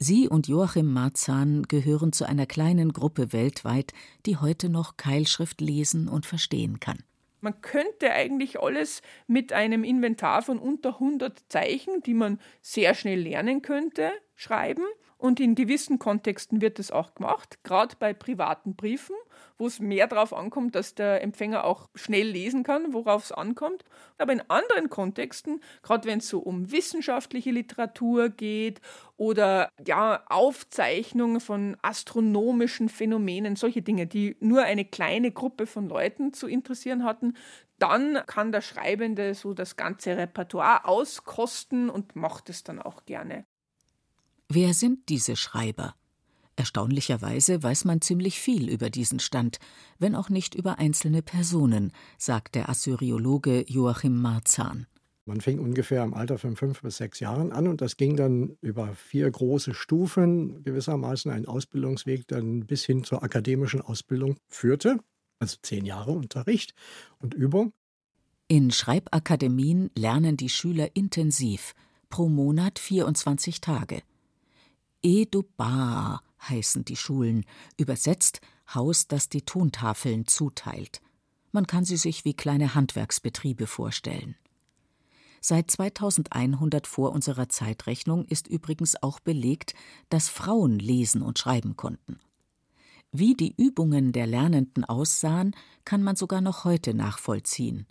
Sie 0.02 0.30
und 0.30 0.48
Joachim 0.48 0.90
Marzahn 0.94 1.64
gehören 1.64 2.14
zu 2.14 2.26
einer 2.26 2.46
kleinen 2.46 2.94
Gruppe 2.94 3.34
weltweit, 3.34 3.92
die 4.24 4.38
heute 4.38 4.70
noch 4.70 4.96
Keilschrift 4.96 5.60
lesen 5.60 6.08
und 6.08 6.24
verstehen 6.24 6.80
kann. 6.80 7.00
Man 7.42 7.60
könnte 7.60 8.10
eigentlich 8.10 8.58
alles 8.58 9.02
mit 9.26 9.52
einem 9.52 9.84
Inventar 9.84 10.40
von 10.40 10.58
unter 10.58 10.94
100 10.94 11.38
Zeichen, 11.50 12.00
die 12.06 12.14
man 12.14 12.40
sehr 12.62 12.94
schnell 12.94 13.20
lernen 13.20 13.60
könnte, 13.60 14.10
schreiben. 14.36 14.84
Und 15.20 15.38
in 15.38 15.54
gewissen 15.54 15.98
Kontexten 15.98 16.62
wird 16.62 16.78
es 16.78 16.90
auch 16.90 17.14
gemacht, 17.14 17.58
gerade 17.62 17.94
bei 17.98 18.14
privaten 18.14 18.74
Briefen, 18.74 19.14
wo 19.58 19.66
es 19.66 19.78
mehr 19.78 20.06
darauf 20.06 20.32
ankommt, 20.32 20.74
dass 20.74 20.94
der 20.94 21.22
Empfänger 21.22 21.64
auch 21.64 21.90
schnell 21.94 22.26
lesen 22.26 22.62
kann, 22.62 22.94
worauf 22.94 23.24
es 23.24 23.32
ankommt. 23.32 23.84
Aber 24.16 24.32
in 24.32 24.40
anderen 24.48 24.88
Kontexten, 24.88 25.60
gerade 25.82 26.08
wenn 26.08 26.20
es 26.20 26.28
so 26.28 26.38
um 26.38 26.72
wissenschaftliche 26.72 27.50
Literatur 27.50 28.30
geht 28.30 28.80
oder 29.18 29.68
ja, 29.86 30.24
Aufzeichnungen 30.30 31.40
von 31.40 31.76
astronomischen 31.82 32.88
Phänomenen, 32.88 33.56
solche 33.56 33.82
Dinge, 33.82 34.06
die 34.06 34.38
nur 34.40 34.62
eine 34.62 34.86
kleine 34.86 35.32
Gruppe 35.32 35.66
von 35.66 35.86
Leuten 35.86 36.32
zu 36.32 36.46
interessieren 36.46 37.04
hatten, 37.04 37.34
dann 37.78 38.22
kann 38.26 38.52
der 38.52 38.62
Schreibende 38.62 39.34
so 39.34 39.52
das 39.52 39.76
ganze 39.76 40.16
Repertoire 40.16 40.86
auskosten 40.86 41.90
und 41.90 42.16
macht 42.16 42.48
es 42.48 42.64
dann 42.64 42.80
auch 42.80 43.04
gerne. 43.04 43.44
Wer 44.52 44.74
sind 44.74 45.08
diese 45.08 45.36
Schreiber? 45.36 45.94
Erstaunlicherweise 46.56 47.62
weiß 47.62 47.84
man 47.84 48.00
ziemlich 48.00 48.40
viel 48.40 48.68
über 48.68 48.90
diesen 48.90 49.20
Stand, 49.20 49.60
wenn 50.00 50.16
auch 50.16 50.28
nicht 50.28 50.56
über 50.56 50.80
einzelne 50.80 51.22
Personen, 51.22 51.92
sagt 52.18 52.56
der 52.56 52.68
Assyriologe 52.68 53.64
Joachim 53.68 54.20
Marzahn. 54.20 54.88
Man 55.24 55.40
fing 55.40 55.60
ungefähr 55.60 56.02
im 56.02 56.14
Alter 56.14 56.36
von 56.36 56.56
fünf 56.56 56.82
bis 56.82 56.96
sechs 56.96 57.20
Jahren 57.20 57.52
an 57.52 57.68
und 57.68 57.80
das 57.80 57.96
ging 57.96 58.16
dann 58.16 58.56
über 58.60 58.92
vier 58.96 59.30
große 59.30 59.72
Stufen, 59.72 60.64
gewissermaßen 60.64 61.30
ein 61.30 61.46
Ausbildungsweg, 61.46 62.26
dann 62.26 62.66
bis 62.66 62.84
hin 62.84 63.04
zur 63.04 63.22
akademischen 63.22 63.82
Ausbildung 63.82 64.36
führte. 64.48 64.98
Also 65.38 65.58
zehn 65.62 65.86
Jahre 65.86 66.10
Unterricht 66.10 66.74
und 67.20 67.34
Übung. 67.34 67.72
In 68.48 68.72
Schreibakademien 68.72 69.92
lernen 69.96 70.36
die 70.36 70.48
Schüler 70.48 70.88
intensiv, 70.94 71.72
pro 72.08 72.28
Monat 72.28 72.80
24 72.80 73.60
Tage. 73.60 74.02
Edubar 75.02 76.22
heißen 76.48 76.84
die 76.84 76.96
Schulen, 76.96 77.44
übersetzt 77.76 78.40
Haus, 78.74 79.08
das 79.08 79.28
die 79.28 79.42
Tontafeln 79.42 80.26
zuteilt. 80.26 81.00
Man 81.52 81.66
kann 81.66 81.84
sie 81.84 81.96
sich 81.96 82.24
wie 82.24 82.34
kleine 82.34 82.74
Handwerksbetriebe 82.74 83.66
vorstellen. 83.66 84.36
Seit 85.40 85.70
2100 85.70 86.86
vor 86.86 87.12
unserer 87.12 87.48
Zeitrechnung 87.48 88.26
ist 88.26 88.46
übrigens 88.46 89.02
auch 89.02 89.20
belegt, 89.20 89.74
dass 90.10 90.28
Frauen 90.28 90.78
lesen 90.78 91.22
und 91.22 91.38
schreiben 91.38 91.76
konnten. 91.76 92.20
Wie 93.10 93.34
die 93.34 93.54
Übungen 93.56 94.12
der 94.12 94.26
Lernenden 94.26 94.84
aussahen, 94.84 95.56
kann 95.84 96.02
man 96.02 96.14
sogar 96.14 96.40
noch 96.40 96.64
heute 96.64 96.94
nachvollziehen. 96.94 97.86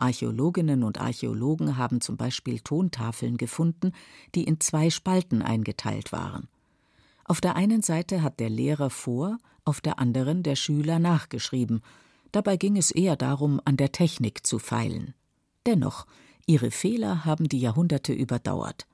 Archäologinnen 0.00 0.82
und 0.82 1.00
Archäologen 1.00 1.76
haben 1.76 2.00
zum 2.00 2.16
Beispiel 2.16 2.60
Tontafeln 2.60 3.36
gefunden, 3.36 3.92
die 4.34 4.44
in 4.44 4.60
zwei 4.60 4.90
Spalten 4.90 5.42
eingeteilt 5.42 6.12
waren. 6.12 6.48
Auf 7.24 7.40
der 7.40 7.56
einen 7.56 7.82
Seite 7.82 8.22
hat 8.22 8.40
der 8.40 8.50
Lehrer 8.50 8.90
vor, 8.90 9.38
auf 9.64 9.80
der 9.80 9.98
anderen 9.98 10.42
der 10.42 10.56
Schüler 10.56 10.98
nachgeschrieben. 10.98 11.80
Dabei 12.32 12.56
ging 12.56 12.76
es 12.76 12.90
eher 12.90 13.16
darum, 13.16 13.60
an 13.64 13.76
der 13.76 13.92
Technik 13.92 14.46
zu 14.46 14.58
feilen. 14.58 15.14
Dennoch, 15.66 16.06
ihre 16.46 16.70
Fehler 16.70 17.24
haben 17.24 17.48
die 17.48 17.60
Jahrhunderte 17.60 18.12
überdauert. 18.12 18.86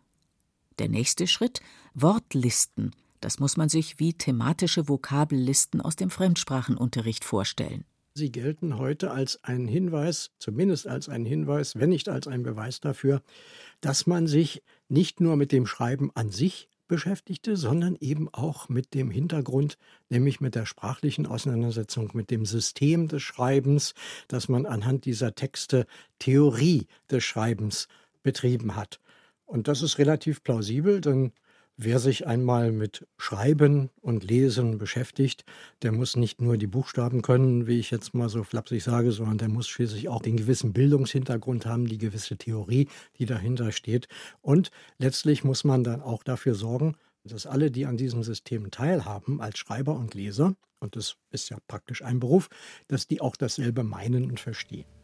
Der 0.79 0.89
nächste 0.89 1.27
Schritt 1.27 1.61
Wortlisten. 1.95 2.91
Das 3.21 3.39
muss 3.39 3.57
man 3.57 3.69
sich 3.69 3.99
wie 3.99 4.13
thematische 4.13 4.89
Vokabellisten 4.89 5.81
aus 5.81 5.97
dem 5.97 6.11
Fremdsprachenunterricht 6.11 7.25
vorstellen. 7.25 7.85
Sie 8.17 8.33
gelten 8.33 8.79
heute 8.79 9.11
als 9.11 9.45
ein 9.45 9.69
Hinweis, 9.69 10.31
zumindest 10.39 10.87
als 10.87 11.11
ein 11.11 11.27
Hinweis, 11.27 11.75
wenn 11.77 11.91
nicht 11.91 12.09
als 12.09 12.27
ein 12.27 12.43
Beweis 12.43 12.81
dafür, 12.81 13.21
dass 13.83 14.07
man 14.07 14.27
sich 14.27 14.63
nicht 14.89 15.21
nur 15.21 15.37
mit 15.37 15.53
dem 15.53 15.67
Schreiben 15.67 16.11
an 16.15 16.31
sich 16.31 16.71
beschäftigte, 16.89 17.59
sondern 17.59 17.95
eben 18.01 18.31
auch 18.33 18.71
mit 18.71 18.95
dem 18.95 19.11
Hintergrund, 19.11 19.77
nämlich 20.09 20.41
mit 20.41 20.55
der 20.55 20.65
sprachlichen 20.65 21.27
Auseinandersetzung, 21.27 22.13
mit 22.15 22.31
dem 22.31 22.47
System 22.47 23.07
des 23.07 23.23
Schreibens, 23.23 23.93
dass 24.29 24.49
man 24.49 24.65
anhand 24.65 25.05
dieser 25.05 25.35
Texte 25.35 25.85
Theorie 26.19 26.87
des 27.11 27.23
Schreibens 27.23 27.87
betrieben 28.23 28.77
hat. 28.77 28.99
Und 29.45 29.69
das 29.69 29.83
ist 29.83 29.99
relativ 29.99 30.43
plausibel, 30.43 31.03
denn 31.03 31.33
Wer 31.79 31.99
sich 31.99 32.27
einmal 32.27 32.73
mit 32.73 33.07
Schreiben 33.19 33.91
und 34.01 34.25
Lesen 34.25 34.79
beschäftigt, 34.79 35.45
der 35.83 35.93
muss 35.93 36.17
nicht 36.17 36.41
nur 36.41 36.57
die 36.57 36.67
Buchstaben 36.67 37.21
können, 37.21 37.67
wie 37.67 37.79
ich 37.79 37.91
jetzt 37.91 38.15
mal 38.15 38.31
so 38.31 38.45
flapsig 38.45 38.83
sage, 38.83 39.13
sondern 39.13 39.37
der 39.37 39.51
muss 39.51 39.69
schließlich 39.69 40.09
auch 40.09 40.23
den 40.23 40.39
gewissen 40.39 40.73
Bildungshintergrund 40.73 41.67
haben, 41.67 41.87
die 41.87 41.99
gewisse 41.99 42.39
Theorie, 42.39 42.89
die 43.19 43.27
dahinter 43.27 43.73
steht. 43.73 44.09
Und 44.41 44.71
letztlich 44.97 45.45
muss 45.45 45.65
man 45.65 45.85
dann 45.85 46.01
auch 46.01 46.23
dafür 46.23 46.55
sorgen, 46.55 46.97
dass 47.25 47.45
alle, 47.45 47.71
die 47.71 47.85
an 47.85 47.99
diesem 47.99 48.23
System 48.23 48.71
teilhaben, 48.71 49.43
als 49.43 49.59
Schreiber 49.59 49.97
und 49.97 50.15
Leser, 50.15 50.57
und 50.79 50.97
das 50.97 51.17
ist 51.31 51.51
ja 51.51 51.59
praktisch 51.69 52.01
ein 52.01 52.21
Beruf, 52.21 52.49
dass 52.89 53.07
die 53.07 53.21
auch 53.21 53.37
dasselbe 53.37 53.83
meinen 53.83 54.31
und 54.31 54.41
verstehen. 54.41 54.96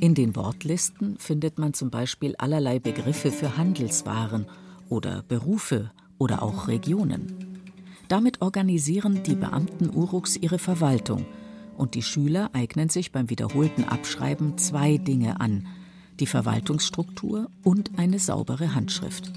In 0.00 0.14
den 0.14 0.34
Wortlisten 0.34 1.18
findet 1.18 1.58
man 1.58 1.74
zum 1.74 1.90
Beispiel 1.90 2.34
allerlei 2.38 2.78
Begriffe 2.78 3.30
für 3.30 3.58
Handelswaren 3.58 4.46
oder 4.88 5.22
Berufe 5.28 5.90
oder 6.16 6.42
auch 6.42 6.68
Regionen. 6.68 7.60
Damit 8.08 8.40
organisieren 8.40 9.22
die 9.22 9.34
Beamten 9.34 9.94
Uruks 9.94 10.38
ihre 10.38 10.58
Verwaltung 10.58 11.26
und 11.76 11.94
die 11.94 12.02
Schüler 12.02 12.48
eignen 12.54 12.88
sich 12.88 13.12
beim 13.12 13.28
wiederholten 13.28 13.84
Abschreiben 13.84 14.56
zwei 14.56 14.96
Dinge 14.96 15.38
an: 15.38 15.66
die 16.18 16.26
Verwaltungsstruktur 16.26 17.50
und 17.62 17.98
eine 17.98 18.18
saubere 18.18 18.74
Handschrift. 18.74 19.30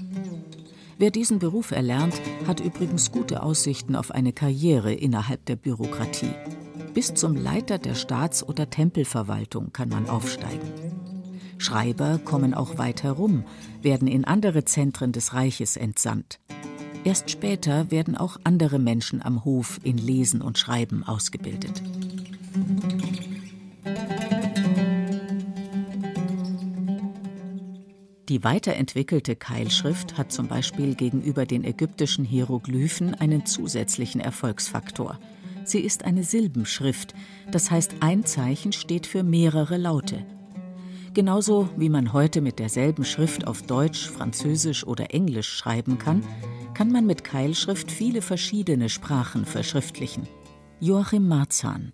Wer 0.96 1.10
diesen 1.10 1.40
Beruf 1.40 1.72
erlernt, 1.72 2.14
hat 2.46 2.60
übrigens 2.60 3.12
gute 3.12 3.42
Aussichten 3.42 3.96
auf 3.96 4.10
eine 4.10 4.32
Karriere 4.32 4.94
innerhalb 4.94 5.44
der 5.44 5.56
Bürokratie. 5.56 6.32
Bis 6.94 7.12
zum 7.12 7.34
Leiter 7.34 7.78
der 7.78 7.96
Staats- 7.96 8.46
oder 8.46 8.70
Tempelverwaltung 8.70 9.72
kann 9.72 9.88
man 9.88 10.08
aufsteigen. 10.08 10.72
Schreiber 11.58 12.18
kommen 12.18 12.54
auch 12.54 12.78
weit 12.78 13.02
herum, 13.02 13.44
werden 13.82 14.06
in 14.06 14.24
andere 14.24 14.64
Zentren 14.64 15.10
des 15.10 15.34
Reiches 15.34 15.76
entsandt. 15.76 16.38
Erst 17.02 17.30
später 17.30 17.90
werden 17.90 18.16
auch 18.16 18.36
andere 18.44 18.78
Menschen 18.78 19.22
am 19.22 19.44
Hof 19.44 19.80
in 19.82 19.98
Lesen 19.98 20.40
und 20.40 20.56
Schreiben 20.56 21.02
ausgebildet. 21.02 21.82
Die 28.28 28.44
weiterentwickelte 28.44 29.34
Keilschrift 29.34 30.16
hat 30.16 30.30
zum 30.30 30.46
Beispiel 30.46 30.94
gegenüber 30.94 31.44
den 31.44 31.64
ägyptischen 31.64 32.24
Hieroglyphen 32.24 33.16
einen 33.16 33.46
zusätzlichen 33.46 34.20
Erfolgsfaktor– 34.20 35.18
Sie 35.64 35.80
ist 35.80 36.04
eine 36.04 36.24
Silbenschrift, 36.24 37.14
das 37.50 37.70
heißt 37.70 37.96
ein 38.00 38.24
Zeichen 38.24 38.72
steht 38.72 39.06
für 39.06 39.22
mehrere 39.22 39.76
Laute. 39.76 40.26
Genauso 41.14 41.70
wie 41.76 41.88
man 41.88 42.12
heute 42.12 42.40
mit 42.40 42.58
derselben 42.58 43.04
Schrift 43.04 43.46
auf 43.46 43.62
Deutsch, 43.62 44.10
Französisch 44.10 44.86
oder 44.86 45.14
Englisch 45.14 45.48
schreiben 45.48 45.98
kann, 45.98 46.22
kann 46.74 46.90
man 46.90 47.06
mit 47.06 47.24
Keilschrift 47.24 47.90
viele 47.90 48.20
verschiedene 48.20 48.88
Sprachen 48.88 49.46
verschriftlichen. 49.46 50.28
Joachim 50.80 51.28
Marzahn. 51.28 51.92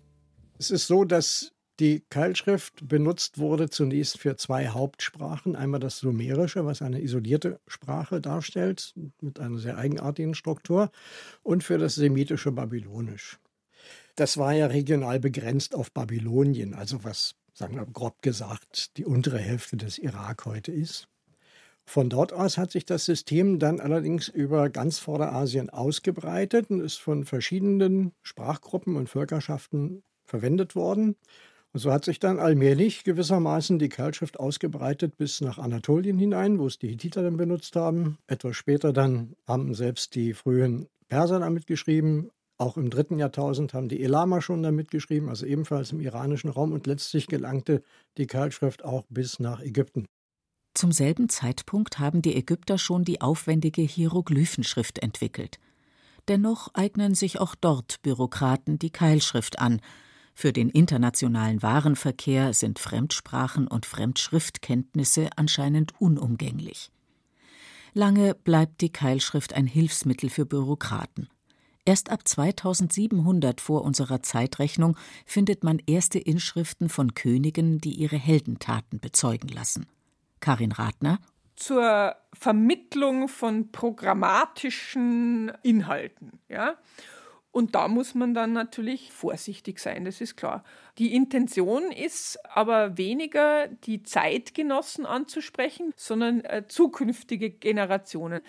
Es 0.58 0.70
ist 0.70 0.86
so, 0.86 1.04
dass 1.04 1.52
die 1.78 2.04
Keilschrift 2.10 2.88
benutzt 2.88 3.38
wurde 3.38 3.70
zunächst 3.70 4.18
für 4.18 4.36
zwei 4.36 4.68
Hauptsprachen. 4.68 5.54
Einmal 5.54 5.80
das 5.80 5.98
Sumerische, 5.98 6.66
was 6.66 6.82
eine 6.82 7.00
isolierte 7.00 7.60
Sprache 7.66 8.20
darstellt, 8.20 8.94
mit 9.20 9.38
einer 9.38 9.58
sehr 9.58 9.78
eigenartigen 9.78 10.34
Struktur, 10.34 10.90
und 11.42 11.62
für 11.62 11.78
das 11.78 11.94
semitische 11.94 12.52
Babylonisch. 12.52 13.38
Das 14.20 14.36
war 14.36 14.52
ja 14.52 14.66
regional 14.66 15.18
begrenzt 15.18 15.74
auf 15.74 15.92
Babylonien, 15.92 16.74
also 16.74 17.04
was, 17.04 17.36
sagen 17.54 17.76
wir 17.76 17.86
grob 17.86 18.20
gesagt, 18.20 18.98
die 18.98 19.06
untere 19.06 19.38
Hälfte 19.38 19.78
des 19.78 19.96
Irak 19.96 20.44
heute 20.44 20.72
ist. 20.72 21.08
Von 21.86 22.10
dort 22.10 22.34
aus 22.34 22.58
hat 22.58 22.70
sich 22.70 22.84
das 22.84 23.06
System 23.06 23.58
dann 23.58 23.80
allerdings 23.80 24.28
über 24.28 24.68
ganz 24.68 24.98
Vorderasien 24.98 25.70
ausgebreitet 25.70 26.68
und 26.68 26.80
ist 26.80 26.96
von 26.96 27.24
verschiedenen 27.24 28.12
Sprachgruppen 28.20 28.96
und 28.96 29.08
Völkerschaften 29.08 30.02
verwendet 30.26 30.74
worden. 30.74 31.16
Und 31.72 31.80
so 31.80 31.90
hat 31.90 32.04
sich 32.04 32.18
dann 32.18 32.40
allmählich 32.40 33.04
gewissermaßen 33.04 33.78
die 33.78 33.88
Keilschrift 33.88 34.38
ausgebreitet 34.38 35.16
bis 35.16 35.40
nach 35.40 35.56
Anatolien 35.56 36.18
hinein, 36.18 36.58
wo 36.58 36.66
es 36.66 36.78
die 36.78 36.88
Hittiter 36.88 37.22
dann 37.22 37.38
benutzt 37.38 37.74
haben. 37.74 38.18
Etwas 38.26 38.54
später 38.54 38.92
dann 38.92 39.34
haben 39.46 39.72
selbst 39.72 40.14
die 40.14 40.34
frühen 40.34 40.88
Perser 41.08 41.40
damit 41.40 41.66
geschrieben, 41.66 42.30
Auch 42.60 42.76
im 42.76 42.90
dritten 42.90 43.18
Jahrtausend 43.18 43.72
haben 43.72 43.88
die 43.88 44.02
Elama 44.02 44.42
schon 44.42 44.62
damit 44.62 44.90
geschrieben, 44.90 45.30
also 45.30 45.46
ebenfalls 45.46 45.92
im 45.92 46.00
iranischen 46.00 46.50
Raum. 46.50 46.72
Und 46.72 46.86
letztlich 46.86 47.26
gelangte 47.26 47.82
die 48.18 48.26
Keilschrift 48.26 48.84
auch 48.84 49.06
bis 49.08 49.38
nach 49.38 49.62
Ägypten. 49.62 50.04
Zum 50.74 50.92
selben 50.92 51.30
Zeitpunkt 51.30 51.98
haben 51.98 52.20
die 52.20 52.36
Ägypter 52.36 52.76
schon 52.76 53.02
die 53.02 53.22
aufwendige 53.22 53.80
Hieroglyphenschrift 53.80 54.98
entwickelt. 54.98 55.58
Dennoch 56.28 56.68
eignen 56.74 57.14
sich 57.14 57.40
auch 57.40 57.54
dort 57.54 58.02
Bürokraten 58.02 58.78
die 58.78 58.90
Keilschrift 58.90 59.58
an. 59.58 59.80
Für 60.34 60.52
den 60.52 60.68
internationalen 60.68 61.62
Warenverkehr 61.62 62.52
sind 62.52 62.78
Fremdsprachen 62.78 63.68
und 63.68 63.86
Fremdschriftkenntnisse 63.86 65.30
anscheinend 65.34 65.98
unumgänglich. 65.98 66.90
Lange 67.94 68.34
bleibt 68.34 68.82
die 68.82 68.92
Keilschrift 68.92 69.54
ein 69.54 69.66
Hilfsmittel 69.66 70.28
für 70.28 70.44
Bürokraten. 70.44 71.30
Erst 71.90 72.12
ab 72.12 72.20
2700 72.28 73.61
vor 73.61 73.82
unserer 73.82 74.23
Zeitrechnung 74.23 74.97
findet 75.26 75.64
man 75.64 75.82
erste 75.88 76.20
Inschriften 76.20 76.88
von 76.88 77.14
Königen, 77.14 77.80
die 77.80 77.94
ihre 77.94 78.14
Heldentaten 78.14 79.00
bezeugen 79.00 79.49
lassen. 79.49 79.87
Karin 80.38 80.70
Rathner 80.70 81.18
zur 81.56 82.14
Vermittlung 82.32 83.26
von 83.26 83.73
programmatischen 83.73 85.50
Inhalten, 85.64 86.38
ja? 86.49 86.76
Und 87.50 87.75
da 87.75 87.88
muss 87.88 88.14
man 88.14 88.35
dann 88.35 88.52
natürlich 88.52 89.11
vorsichtig 89.11 89.80
sein, 89.80 90.04
das 90.04 90.20
ist 90.20 90.37
klar. 90.37 90.62
Die 90.99 91.12
Intention 91.12 91.90
ist 91.90 92.38
aber 92.44 92.97
weniger, 92.97 93.66
die 93.66 94.04
Zeitgenossen 94.04 95.06
anzusprechen, 95.06 95.92
sondern 95.97 96.44
äh, 96.44 96.62
zukünftige 96.68 97.50
Generationen. 97.50 98.42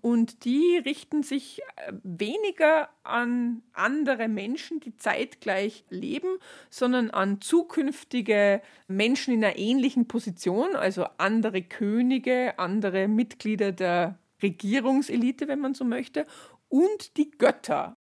Und 0.00 0.44
die 0.44 0.80
richten 0.84 1.22
sich 1.22 1.60
äh, 1.76 1.92
weniger 2.04 2.88
an 3.02 3.62
andere 3.72 4.28
Menschen, 4.28 4.78
die 4.80 4.96
zeitgleich 4.96 5.84
leben, 5.90 6.38
sondern 6.70 7.10
an 7.10 7.40
zukünftige 7.40 8.62
Menschen 8.86 9.34
in 9.34 9.44
einer 9.44 9.58
ähnlichen 9.58 10.06
Position, 10.06 10.76
also 10.76 11.06
andere 11.18 11.62
Könige, 11.62 12.58
andere 12.58 13.08
Mitglieder 13.08 13.72
der 13.72 14.18
Regierungselite, 14.40 15.48
wenn 15.48 15.58
man 15.60 15.74
so 15.74 15.84
möchte, 15.84 16.26
und 16.68 17.16
die 17.16 17.30
Götter. 17.32 17.96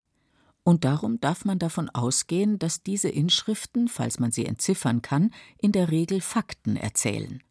Und 0.64 0.84
darum 0.84 1.20
darf 1.20 1.44
man 1.44 1.58
davon 1.58 1.90
ausgehen, 1.90 2.58
dass 2.58 2.82
diese 2.82 3.10
Inschriften, 3.10 3.86
falls 3.86 4.18
man 4.18 4.32
sie 4.32 4.46
entziffern 4.46 5.02
kann, 5.02 5.30
in 5.58 5.72
der 5.72 5.90
Regel 5.90 6.20
Fakten 6.22 6.76
erzählen. 6.76 7.42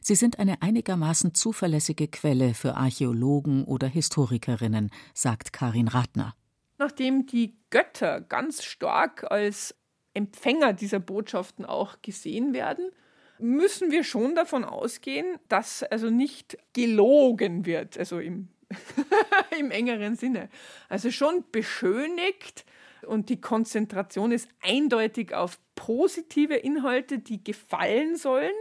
Sie 0.00 0.14
sind 0.14 0.38
eine 0.38 0.62
einigermaßen 0.62 1.34
zuverlässige 1.34 2.08
Quelle 2.08 2.54
für 2.54 2.74
Archäologen 2.74 3.64
oder 3.64 3.86
Historikerinnen, 3.86 4.90
sagt 5.14 5.52
Karin 5.52 5.88
Rathner. 5.88 6.34
Nachdem 6.78 7.26
die 7.26 7.56
Götter 7.70 8.20
ganz 8.20 8.62
stark 8.62 9.30
als 9.30 9.74
Empfänger 10.14 10.72
dieser 10.72 11.00
Botschaften 11.00 11.64
auch 11.64 12.02
gesehen 12.02 12.54
werden, 12.54 12.90
müssen 13.38 13.90
wir 13.90 14.04
schon 14.04 14.34
davon 14.34 14.64
ausgehen, 14.64 15.38
dass 15.48 15.82
also 15.82 16.10
nicht 16.10 16.58
gelogen 16.72 17.66
wird, 17.66 17.98
also 17.98 18.18
im 18.18 18.48
im 19.58 19.70
engeren 19.70 20.16
Sinne. 20.16 20.48
Also 20.88 21.10
schon 21.10 21.44
beschönigt 21.50 22.64
und 23.06 23.28
die 23.28 23.40
Konzentration 23.40 24.32
ist 24.32 24.48
eindeutig 24.60 25.34
auf 25.34 25.58
positive 25.74 26.54
Inhalte, 26.54 27.18
die 27.18 27.42
gefallen 27.42 28.16
sollen. 28.16 28.52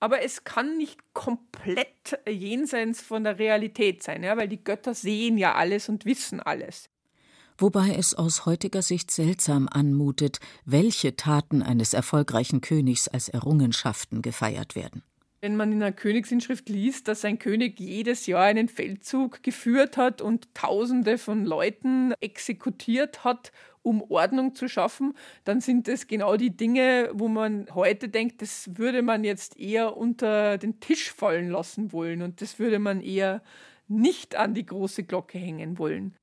Aber 0.00 0.22
es 0.22 0.44
kann 0.44 0.76
nicht 0.76 1.00
komplett 1.14 2.18
jenseits 2.28 3.00
von 3.00 3.24
der 3.24 3.38
Realität 3.38 4.02
sein, 4.02 4.22
ja, 4.22 4.36
weil 4.36 4.48
die 4.48 4.62
Götter 4.62 4.94
sehen 4.94 5.38
ja 5.38 5.54
alles 5.54 5.88
und 5.88 6.04
wissen 6.04 6.40
alles. 6.40 6.90
Wobei 7.58 7.94
es 7.94 8.14
aus 8.14 8.44
heutiger 8.44 8.82
Sicht 8.82 9.10
seltsam 9.10 9.68
anmutet, 9.70 10.40
welche 10.66 11.16
Taten 11.16 11.62
eines 11.62 11.94
erfolgreichen 11.94 12.60
Königs 12.60 13.08
als 13.08 13.30
Errungenschaften 13.30 14.20
gefeiert 14.20 14.76
werden 14.76 15.02
wenn 15.46 15.54
man 15.54 15.70
in 15.70 15.80
einer 15.80 15.92
Königsinschrift 15.92 16.68
liest, 16.68 17.06
dass 17.06 17.24
ein 17.24 17.38
König 17.38 17.78
jedes 17.78 18.26
Jahr 18.26 18.42
einen 18.42 18.66
Feldzug 18.66 19.44
geführt 19.44 19.96
hat 19.96 20.20
und 20.20 20.52
Tausende 20.54 21.18
von 21.18 21.44
Leuten 21.44 22.14
exekutiert 22.20 23.22
hat, 23.22 23.52
um 23.82 24.02
Ordnung 24.02 24.56
zu 24.56 24.66
schaffen, 24.66 25.14
dann 25.44 25.60
sind 25.60 25.86
das 25.86 26.08
genau 26.08 26.36
die 26.36 26.56
Dinge, 26.56 27.10
wo 27.12 27.28
man 27.28 27.68
heute 27.76 28.08
denkt, 28.08 28.42
das 28.42 28.76
würde 28.76 29.02
man 29.02 29.22
jetzt 29.22 29.56
eher 29.56 29.96
unter 29.96 30.58
den 30.58 30.80
Tisch 30.80 31.12
fallen 31.12 31.48
lassen 31.50 31.92
wollen 31.92 32.22
und 32.22 32.40
das 32.40 32.58
würde 32.58 32.80
man 32.80 33.00
eher 33.00 33.40
nicht 33.86 34.34
an 34.34 34.52
die 34.52 34.66
große 34.66 35.04
Glocke 35.04 35.38
hängen 35.38 35.78
wollen. 35.78 36.16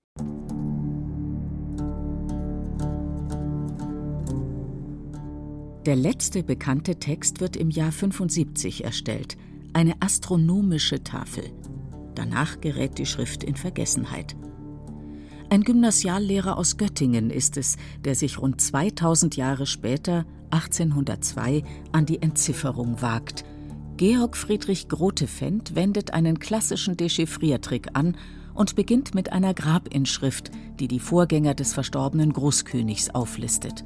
Der 5.85 5.97
letzte 5.97 6.43
bekannte 6.43 6.95
Text 6.95 7.41
wird 7.41 7.57
im 7.57 7.69
Jahr 7.69 7.91
75 7.91 8.85
erstellt, 8.85 9.35
eine 9.73 10.01
astronomische 10.01 11.03
Tafel. 11.03 11.43
Danach 12.15 12.61
gerät 12.61 12.97
die 12.99 13.05
Schrift 13.05 13.43
in 13.43 13.57
Vergessenheit. 13.57 14.37
Ein 15.49 15.63
Gymnasiallehrer 15.63 16.57
aus 16.57 16.77
Göttingen 16.77 17.29
ist 17.29 17.57
es, 17.57 17.75
der 18.05 18.15
sich 18.15 18.39
rund 18.39 18.61
2000 18.61 19.35
Jahre 19.35 19.65
später, 19.65 20.25
1802, 20.51 21.63
an 21.91 22.05
die 22.05 22.21
Entzifferung 22.21 23.01
wagt. 23.01 23.43
Georg 23.97 24.37
Friedrich 24.37 24.87
Grotefend 24.87 25.75
wendet 25.75 26.13
einen 26.13 26.39
klassischen 26.39 26.95
Dechiffriertrick 26.95 27.89
an 27.91 28.15
und 28.53 28.77
beginnt 28.77 29.15
mit 29.15 29.33
einer 29.33 29.53
Grabinschrift, 29.53 30.49
die 30.79 30.87
die 30.87 30.99
Vorgänger 30.99 31.55
des 31.55 31.73
verstorbenen 31.73 32.31
Großkönigs 32.31 33.09
auflistet. 33.09 33.83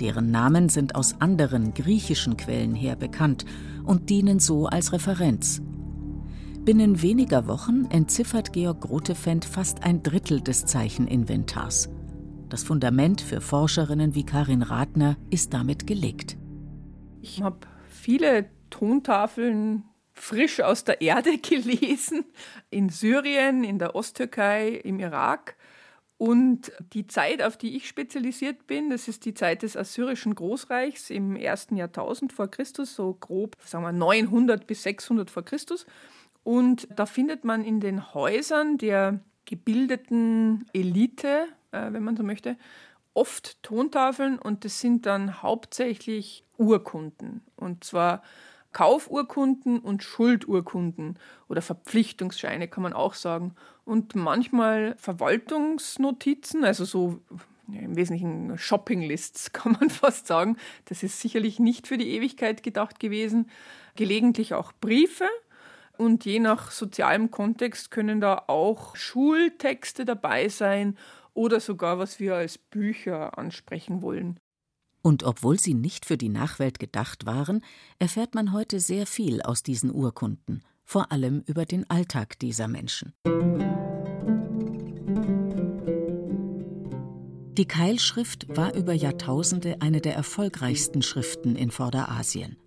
Deren 0.00 0.30
Namen 0.30 0.68
sind 0.68 0.94
aus 0.94 1.20
anderen 1.20 1.74
griechischen 1.74 2.36
Quellen 2.36 2.74
her 2.74 2.96
bekannt 2.96 3.44
und 3.84 4.10
dienen 4.10 4.38
so 4.38 4.66
als 4.66 4.92
Referenz. 4.92 5.60
Binnen 6.64 7.02
weniger 7.02 7.46
Wochen 7.46 7.86
entziffert 7.90 8.52
Georg 8.52 8.82
Grotefend 8.82 9.44
fast 9.44 9.84
ein 9.84 10.02
Drittel 10.02 10.40
des 10.40 10.66
Zeicheninventars. 10.66 11.88
Das 12.48 12.62
Fundament 12.62 13.20
für 13.20 13.40
Forscherinnen 13.40 14.14
wie 14.14 14.24
Karin 14.24 14.62
Rathner 14.62 15.16
ist 15.30 15.52
damit 15.54 15.86
gelegt. 15.86 16.36
Ich 17.20 17.42
habe 17.42 17.58
viele 17.88 18.46
Tontafeln 18.70 19.84
frisch 20.14 20.60
aus 20.60 20.84
der 20.84 21.00
Erde 21.00 21.38
gelesen, 21.42 22.24
in 22.70 22.88
Syrien, 22.88 23.64
in 23.64 23.78
der 23.78 23.94
Osttürkei, 23.94 24.68
im 24.68 24.98
Irak. 25.00 25.56
Und 26.18 26.72
die 26.92 27.06
Zeit, 27.06 27.42
auf 27.42 27.56
die 27.56 27.76
ich 27.76 27.86
spezialisiert 27.86 28.66
bin, 28.66 28.90
das 28.90 29.06
ist 29.06 29.24
die 29.24 29.34
Zeit 29.34 29.62
des 29.62 29.76
assyrischen 29.76 30.34
Großreichs 30.34 31.10
im 31.10 31.36
ersten 31.36 31.76
Jahrtausend 31.76 32.32
vor 32.32 32.48
Christus, 32.50 32.96
so 32.96 33.14
grob, 33.14 33.56
sagen 33.64 33.84
wir 33.84 33.92
900 33.92 34.66
bis 34.66 34.82
600 34.82 35.30
vor 35.30 35.44
Christus. 35.44 35.86
Und 36.42 36.88
da 36.94 37.06
findet 37.06 37.44
man 37.44 37.64
in 37.64 37.78
den 37.78 38.14
Häusern 38.14 38.78
der 38.78 39.20
gebildeten 39.44 40.66
Elite, 40.72 41.46
äh, 41.70 41.92
wenn 41.92 42.02
man 42.02 42.16
so 42.16 42.24
möchte, 42.24 42.56
oft 43.14 43.62
Tontafeln 43.62 44.38
und 44.38 44.64
das 44.64 44.80
sind 44.80 45.06
dann 45.06 45.42
hauptsächlich 45.42 46.44
Urkunden. 46.56 47.42
Und 47.54 47.84
zwar 47.84 48.22
Kaufurkunden 48.78 49.80
und 49.80 50.04
Schuldurkunden 50.04 51.18
oder 51.48 51.62
Verpflichtungsscheine 51.62 52.68
kann 52.68 52.84
man 52.84 52.92
auch 52.92 53.14
sagen. 53.14 53.56
Und 53.84 54.14
manchmal 54.14 54.94
Verwaltungsnotizen, 54.98 56.62
also 56.62 56.84
so 56.84 57.20
im 57.66 57.96
Wesentlichen 57.96 58.56
Shoppinglists 58.56 59.52
kann 59.52 59.72
man 59.72 59.90
fast 59.90 60.28
sagen. 60.28 60.58
Das 60.84 61.02
ist 61.02 61.18
sicherlich 61.20 61.58
nicht 61.58 61.88
für 61.88 61.98
die 61.98 62.10
Ewigkeit 62.10 62.62
gedacht 62.62 63.00
gewesen. 63.00 63.50
Gelegentlich 63.96 64.54
auch 64.54 64.70
Briefe. 64.80 65.26
Und 65.96 66.24
je 66.24 66.38
nach 66.38 66.70
sozialem 66.70 67.32
Kontext 67.32 67.90
können 67.90 68.20
da 68.20 68.44
auch 68.46 68.94
Schultexte 68.94 70.04
dabei 70.04 70.48
sein 70.48 70.96
oder 71.34 71.58
sogar, 71.58 71.98
was 71.98 72.20
wir 72.20 72.36
als 72.36 72.58
Bücher 72.58 73.36
ansprechen 73.38 74.02
wollen. 74.02 74.38
Und 75.08 75.22
obwohl 75.22 75.58
sie 75.58 75.72
nicht 75.72 76.04
für 76.04 76.18
die 76.18 76.28
Nachwelt 76.28 76.78
gedacht 76.78 77.24
waren, 77.24 77.64
erfährt 77.98 78.34
man 78.34 78.52
heute 78.52 78.78
sehr 78.78 79.06
viel 79.06 79.40
aus 79.40 79.62
diesen 79.62 79.90
Urkunden, 79.90 80.62
vor 80.84 81.10
allem 81.10 81.42
über 81.46 81.64
den 81.64 81.88
Alltag 81.88 82.38
dieser 82.40 82.68
Menschen. 82.68 83.14
Die 87.56 87.64
Keilschrift 87.66 88.54
war 88.54 88.74
über 88.74 88.92
Jahrtausende 88.92 89.80
eine 89.80 90.02
der 90.02 90.14
erfolgreichsten 90.14 91.00
Schriften 91.00 91.56
in 91.56 91.70
Vorderasien. 91.70 92.58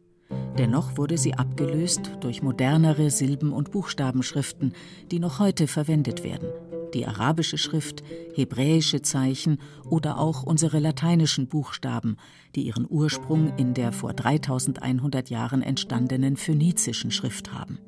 Dennoch 0.58 0.98
wurde 0.98 1.20
sie 1.20 1.36
abgelöst 1.36 2.10
durch 2.22 2.42
modernere 2.42 3.12
Silben- 3.12 3.54
und 3.54 3.70
Buchstabenschriften, 3.70 4.74
die 5.12 5.20
noch 5.20 5.38
heute 5.38 5.68
verwendet 5.68 6.24
werden 6.24 6.48
die 6.94 7.06
arabische 7.06 7.58
Schrift, 7.58 8.04
hebräische 8.34 9.02
Zeichen 9.02 9.60
oder 9.90 10.20
auch 10.20 10.44
unsere 10.44 10.80
lateinischen 10.80 11.48
Buchstaben, 11.48 12.18
die 12.56 12.64
ihren 12.64 12.86
Ursprung 12.90 13.56
in 13.58 13.74
der 13.74 13.92
vor 13.92 14.14
3100 14.14 15.30
Jahren 15.30 15.62
entstandenen 15.62 16.38
phönizischen 16.38 17.12
Schrift 17.12 17.54
haben. 17.54 17.80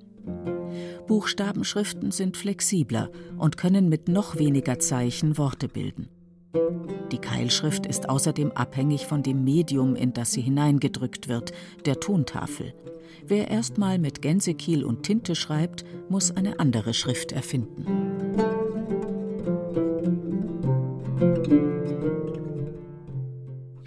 Buchstabenschriften 1.07 2.11
sind 2.11 2.37
flexibler 2.37 3.09
und 3.37 3.57
können 3.57 3.89
mit 3.89 4.07
noch 4.07 4.37
weniger 4.37 4.79
Zeichen 4.79 5.37
Worte 5.37 5.67
bilden. 5.67 6.07
Die 7.11 7.17
Keilschrift 7.17 7.85
ist 7.85 8.09
außerdem 8.09 8.51
abhängig 8.51 9.05
von 9.05 9.23
dem 9.23 9.43
Medium, 9.43 9.95
in 9.95 10.13
das 10.13 10.31
sie 10.31 10.41
hineingedrückt 10.41 11.27
wird, 11.27 11.51
der 11.85 11.99
Tontafel. 11.99 12.73
Wer 13.25 13.49
erstmal 13.49 13.99
mit 13.99 14.21
Gänsekiel 14.21 14.83
und 14.83 15.03
Tinte 15.03 15.35
schreibt, 15.35 15.83
muss 16.09 16.31
eine 16.31 16.59
andere 16.59 16.93
Schrift 16.93 17.31
erfinden. 17.31 18.12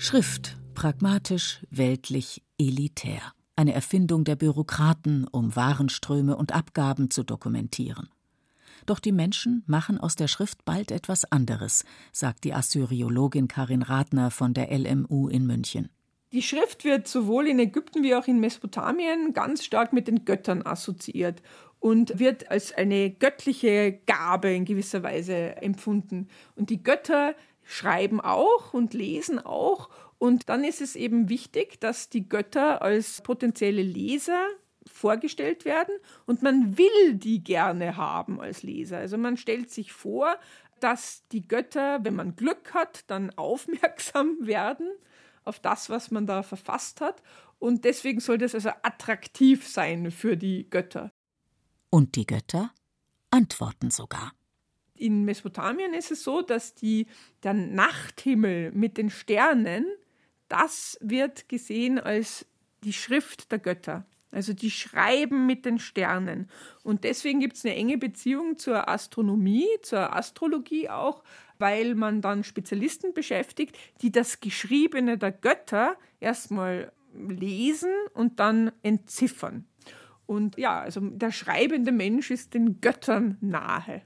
Schrift 0.07 0.57
pragmatisch, 0.77 1.67
weltlich, 1.69 2.41
elitär. 2.61 3.21
Eine 3.57 3.73
Erfindung 3.73 4.23
der 4.23 4.37
Bürokraten, 4.37 5.27
um 5.27 5.57
Warenströme 5.57 6.37
und 6.37 6.55
Abgaben 6.55 7.11
zu 7.11 7.25
dokumentieren. 7.25 8.09
Doch 8.87 9.01
die 9.01 9.11
Menschen 9.11 9.65
machen 9.67 9.99
aus 9.99 10.15
der 10.15 10.29
Schrift 10.29 10.65
bald 10.65 10.93
etwas 10.93 11.25
anderes, 11.33 11.85
sagt 12.13 12.45
die 12.45 12.55
Assyriologin 12.55 13.49
Karin 13.49 13.83
Radner 13.83 14.31
von 14.31 14.55
der 14.55 14.71
LMU 14.71 15.27
in 15.27 15.45
München. 15.45 15.89
Die 16.31 16.43
Schrift 16.43 16.85
wird 16.85 17.09
sowohl 17.09 17.49
in 17.49 17.59
Ägypten 17.59 18.05
wie 18.05 18.15
auch 18.15 18.29
in 18.29 18.39
Mesopotamien 18.39 19.33
ganz 19.33 19.65
stark 19.65 19.93
mit 19.93 20.07
den 20.07 20.25
Göttern 20.25 20.65
assoziiert 20.65 21.43
und 21.81 22.21
wird 22.21 22.49
als 22.49 22.73
eine 22.73 23.11
göttliche 23.11 23.99
Gabe 24.07 24.55
in 24.55 24.67
gewisser 24.67 25.03
Weise 25.03 25.57
empfunden. 25.57 26.29
Und 26.55 26.71
die 26.71 26.85
Götter 26.85 27.35
schreiben 27.67 28.21
auch 28.21 28.73
und 28.73 28.95
lesen 28.95 29.39
auch. 29.39 29.91
Und 30.19 30.49
dann 30.49 30.65
ist 30.65 30.81
es 30.81 30.97
eben 30.97 31.29
wichtig, 31.29 31.79
dass 31.81 32.09
die 32.09 32.29
Götter 32.29 32.81
als 32.81 33.21
potenzielle 33.21 33.83
Leser 33.83 34.47
vorgestellt 34.87 35.65
werden 35.65 35.95
und 36.27 36.43
man 36.43 36.79
will 36.79 37.15
die 37.15 37.43
gerne 37.43 37.97
haben 37.97 38.41
als 38.41 38.63
Leser. 38.63 38.99
Also 38.99 39.19
man 39.19 39.37
stellt 39.37 39.71
sich 39.71 39.93
vor, 39.93 40.39
dass 40.81 41.27
die 41.33 41.47
Götter, 41.47 42.05
wenn 42.05 42.15
man 42.15 42.37
Glück 42.37 42.73
hat, 42.73 43.05
dann 43.09 43.31
aufmerksam 43.37 44.39
werden 44.41 44.89
auf 45.45 45.61
das, 45.61 45.91
was 45.91 46.11
man 46.11 46.27
da 46.27 46.43
verfasst 46.43 47.01
hat. 47.01 47.23
Und 47.59 47.85
deswegen 47.85 48.21
soll 48.21 48.39
das 48.39 48.55
also 48.55 48.71
attraktiv 48.83 49.67
sein 49.67 50.11
für 50.11 50.37
die 50.37 50.69
Götter. 50.71 51.11
Und 51.91 52.17
die 52.17 52.27
Götter 52.27 52.71
antworten 53.31 53.91
sogar. 53.91 54.33
In 54.99 55.25
Mesopotamien 55.25 55.95
ist 55.95 56.11
es 56.11 56.23
so, 56.23 56.43
dass 56.43 56.75
die, 56.75 57.07
der 57.43 57.55
Nachthimmel 57.55 58.73
mit 58.73 58.97
den 58.97 59.11
Sternen, 59.11 59.87
das 60.49 60.99
wird 61.01 61.49
gesehen 61.49 61.99
als 61.99 62.47
die 62.85 62.93
Schrift 62.93 63.51
der 63.53 63.59
Götter. 63.59 64.07
Also 64.33 64.53
die 64.53 64.71
schreiben 64.71 65.47
mit 65.47 65.65
den 65.65 65.79
Sternen. 65.79 66.51
Und 66.83 67.05
deswegen 67.05 67.41
gibt 67.41 67.57
es 67.57 67.65
eine 67.65 67.75
enge 67.75 67.97
Beziehung 67.97 68.59
zur 68.59 68.89
Astronomie, 68.89 69.67
zur 69.83 70.15
Astrologie 70.15 70.89
auch, 70.89 71.23
weil 71.59 71.95
man 71.95 72.21
dann 72.21 72.45
Spezialisten 72.45 73.15
beschäftigt, 73.15 73.79
die 74.03 74.13
das 74.13 74.41
Geschriebene 74.41 75.17
der 75.17 75.33
Götter 75.33 75.97
erstmal 76.21 76.93
lesen 77.15 77.93
und 78.15 78.41
dann 78.41 78.73
entziffern. 78.83 79.65
Und 80.27 80.59
ja, 80.59 80.81
also 80.81 81.01
der 81.01 81.31
schreibende 81.31 81.93
Mensch 81.93 82.31
ist 82.31 82.55
den 82.55 82.81
Göttern 82.81 83.39
nahe. 83.41 84.03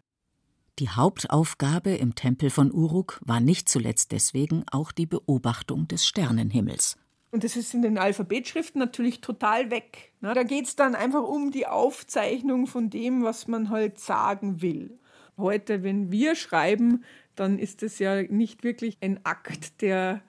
Die 0.79 0.89
Hauptaufgabe 0.89 1.91
im 1.91 2.15
Tempel 2.15 2.51
von 2.51 2.73
Uruk 2.73 3.21
war 3.25 3.41
nicht 3.41 3.69
zuletzt 3.69 4.13
deswegen 4.13 4.65
auch 4.71 4.93
die 4.93 5.07
Beobachtung 5.07 5.89
des 5.89 6.07
Sternenhimmels. 6.07 6.97
Und 7.33 7.45
das 7.45 7.57
ist 7.57 7.75
in 7.75 7.83
den 7.83 7.99
Alphabetschriften 7.99 8.79
natürlich 8.79 9.21
total 9.21 9.71
weg. 9.71 10.13
Da 10.21 10.43
geht 10.43 10.67
es 10.67 10.77
dann 10.77 10.95
einfach 10.95 11.23
um 11.23 11.51
die 11.51 11.67
Aufzeichnung 11.67 12.67
von 12.67 12.91
dem, 12.91 13.23
was 13.23 13.47
man 13.47 13.71
halt 13.71 14.01
sagen 14.01 14.63
will. 14.63 14.99
Heute, 15.37 15.83
wenn 15.83 16.11
wir 16.11 16.35
schreiben, 16.35 17.05
dann 17.37 17.59
ist 17.59 17.83
es 17.83 17.99
ja 17.99 18.23
nicht 18.23 18.65
wirklich 18.65 18.99
ein 19.01 19.25
Akt 19.25 19.81
der 19.81 20.23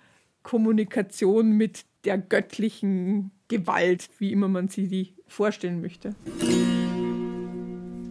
Kommunikation 0.44 1.52
mit 1.52 1.86
der 2.06 2.18
göttlichen 2.18 3.32
Gewalt, 3.48 4.10
wie 4.18 4.32
immer 4.32 4.48
man 4.48 4.70
sie 4.70 5.16
vorstellen 5.28 5.82
möchte. 5.82 6.16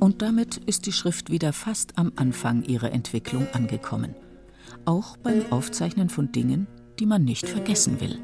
Und 0.01 0.23
damit 0.23 0.57
ist 0.57 0.87
die 0.87 0.93
Schrift 0.93 1.31
wieder 1.31 1.53
fast 1.53 1.99
am 1.99 2.13
Anfang 2.17 2.63
ihrer 2.65 2.91
Entwicklung 2.91 3.47
angekommen. 3.53 4.17
Auch 4.87 5.19
beim 5.19 5.45
Aufzeichnen 5.53 6.09
von 6.09 6.33
Dingen, 6.33 6.67
die 6.99 7.05
man 7.05 7.23
nicht 7.23 7.47
vergessen 7.47 8.01
will. 8.01 8.19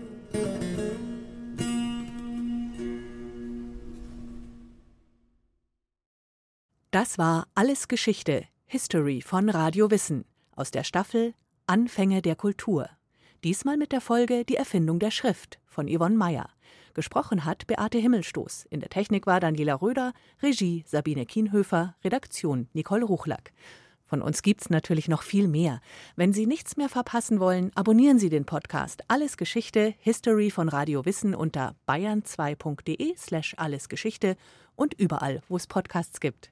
Das 6.91 7.19
war 7.19 7.47
Alles 7.55 7.89
Geschichte, 7.89 8.45
History 8.65 9.21
von 9.21 9.51
Radio 9.51 9.91
Wissen 9.91 10.25
aus 10.53 10.71
der 10.71 10.83
Staffel 10.83 11.35
Anfänge 11.67 12.23
der 12.23 12.37
Kultur. 12.37 12.89
Diesmal 13.45 13.77
mit 13.77 13.93
der 13.93 14.01
Folge 14.01 14.47
Die 14.47 14.57
Erfindung 14.57 14.99
der 14.99 15.11
Schrift 15.11 15.59
von 15.67 15.89
Yvonne 15.89 16.17
Meyer. 16.17 16.49
Gesprochen 16.97 17.45
hat 17.45 17.67
Beate 17.67 17.99
Himmelstoß. 17.99 18.65
In 18.71 18.81
der 18.81 18.89
Technik 18.89 19.27
war 19.27 19.39
Daniela 19.39 19.75
Röder, 19.75 20.15
Regie 20.43 20.83
Sabine 20.89 21.27
Kienhöfer, 21.27 21.95
Redaktion 22.03 22.69
Nicole 22.73 23.05
Ruchlack. 23.05 23.53
Von 24.07 24.23
uns 24.23 24.41
gibt's 24.41 24.71
natürlich 24.71 25.07
noch 25.07 25.23
viel 25.23 25.47
mehr. 25.47 25.83
Wenn 26.17 26.33
Sie 26.33 26.47
nichts 26.47 26.79
mehr 26.79 26.89
verpassen 26.89 27.39
wollen, 27.39 27.71
abonnieren 27.75 28.19
Sie 28.19 28.31
den 28.31 28.47
Podcast 28.47 29.03
Alles 29.09 29.37
Geschichte 29.37 29.95
History 29.99 30.51
von 30.51 30.71
Radio 30.71 31.05
Wissen 31.05 31.35
unter 31.35 31.77
bayern2.de 31.87 33.15
slash 33.19 33.55
allesgeschichte 33.59 34.37
und 34.75 34.95
überall, 34.95 35.43
wo 35.51 35.57
es 35.57 35.67
Podcasts 35.67 36.19
gibt. 36.19 36.51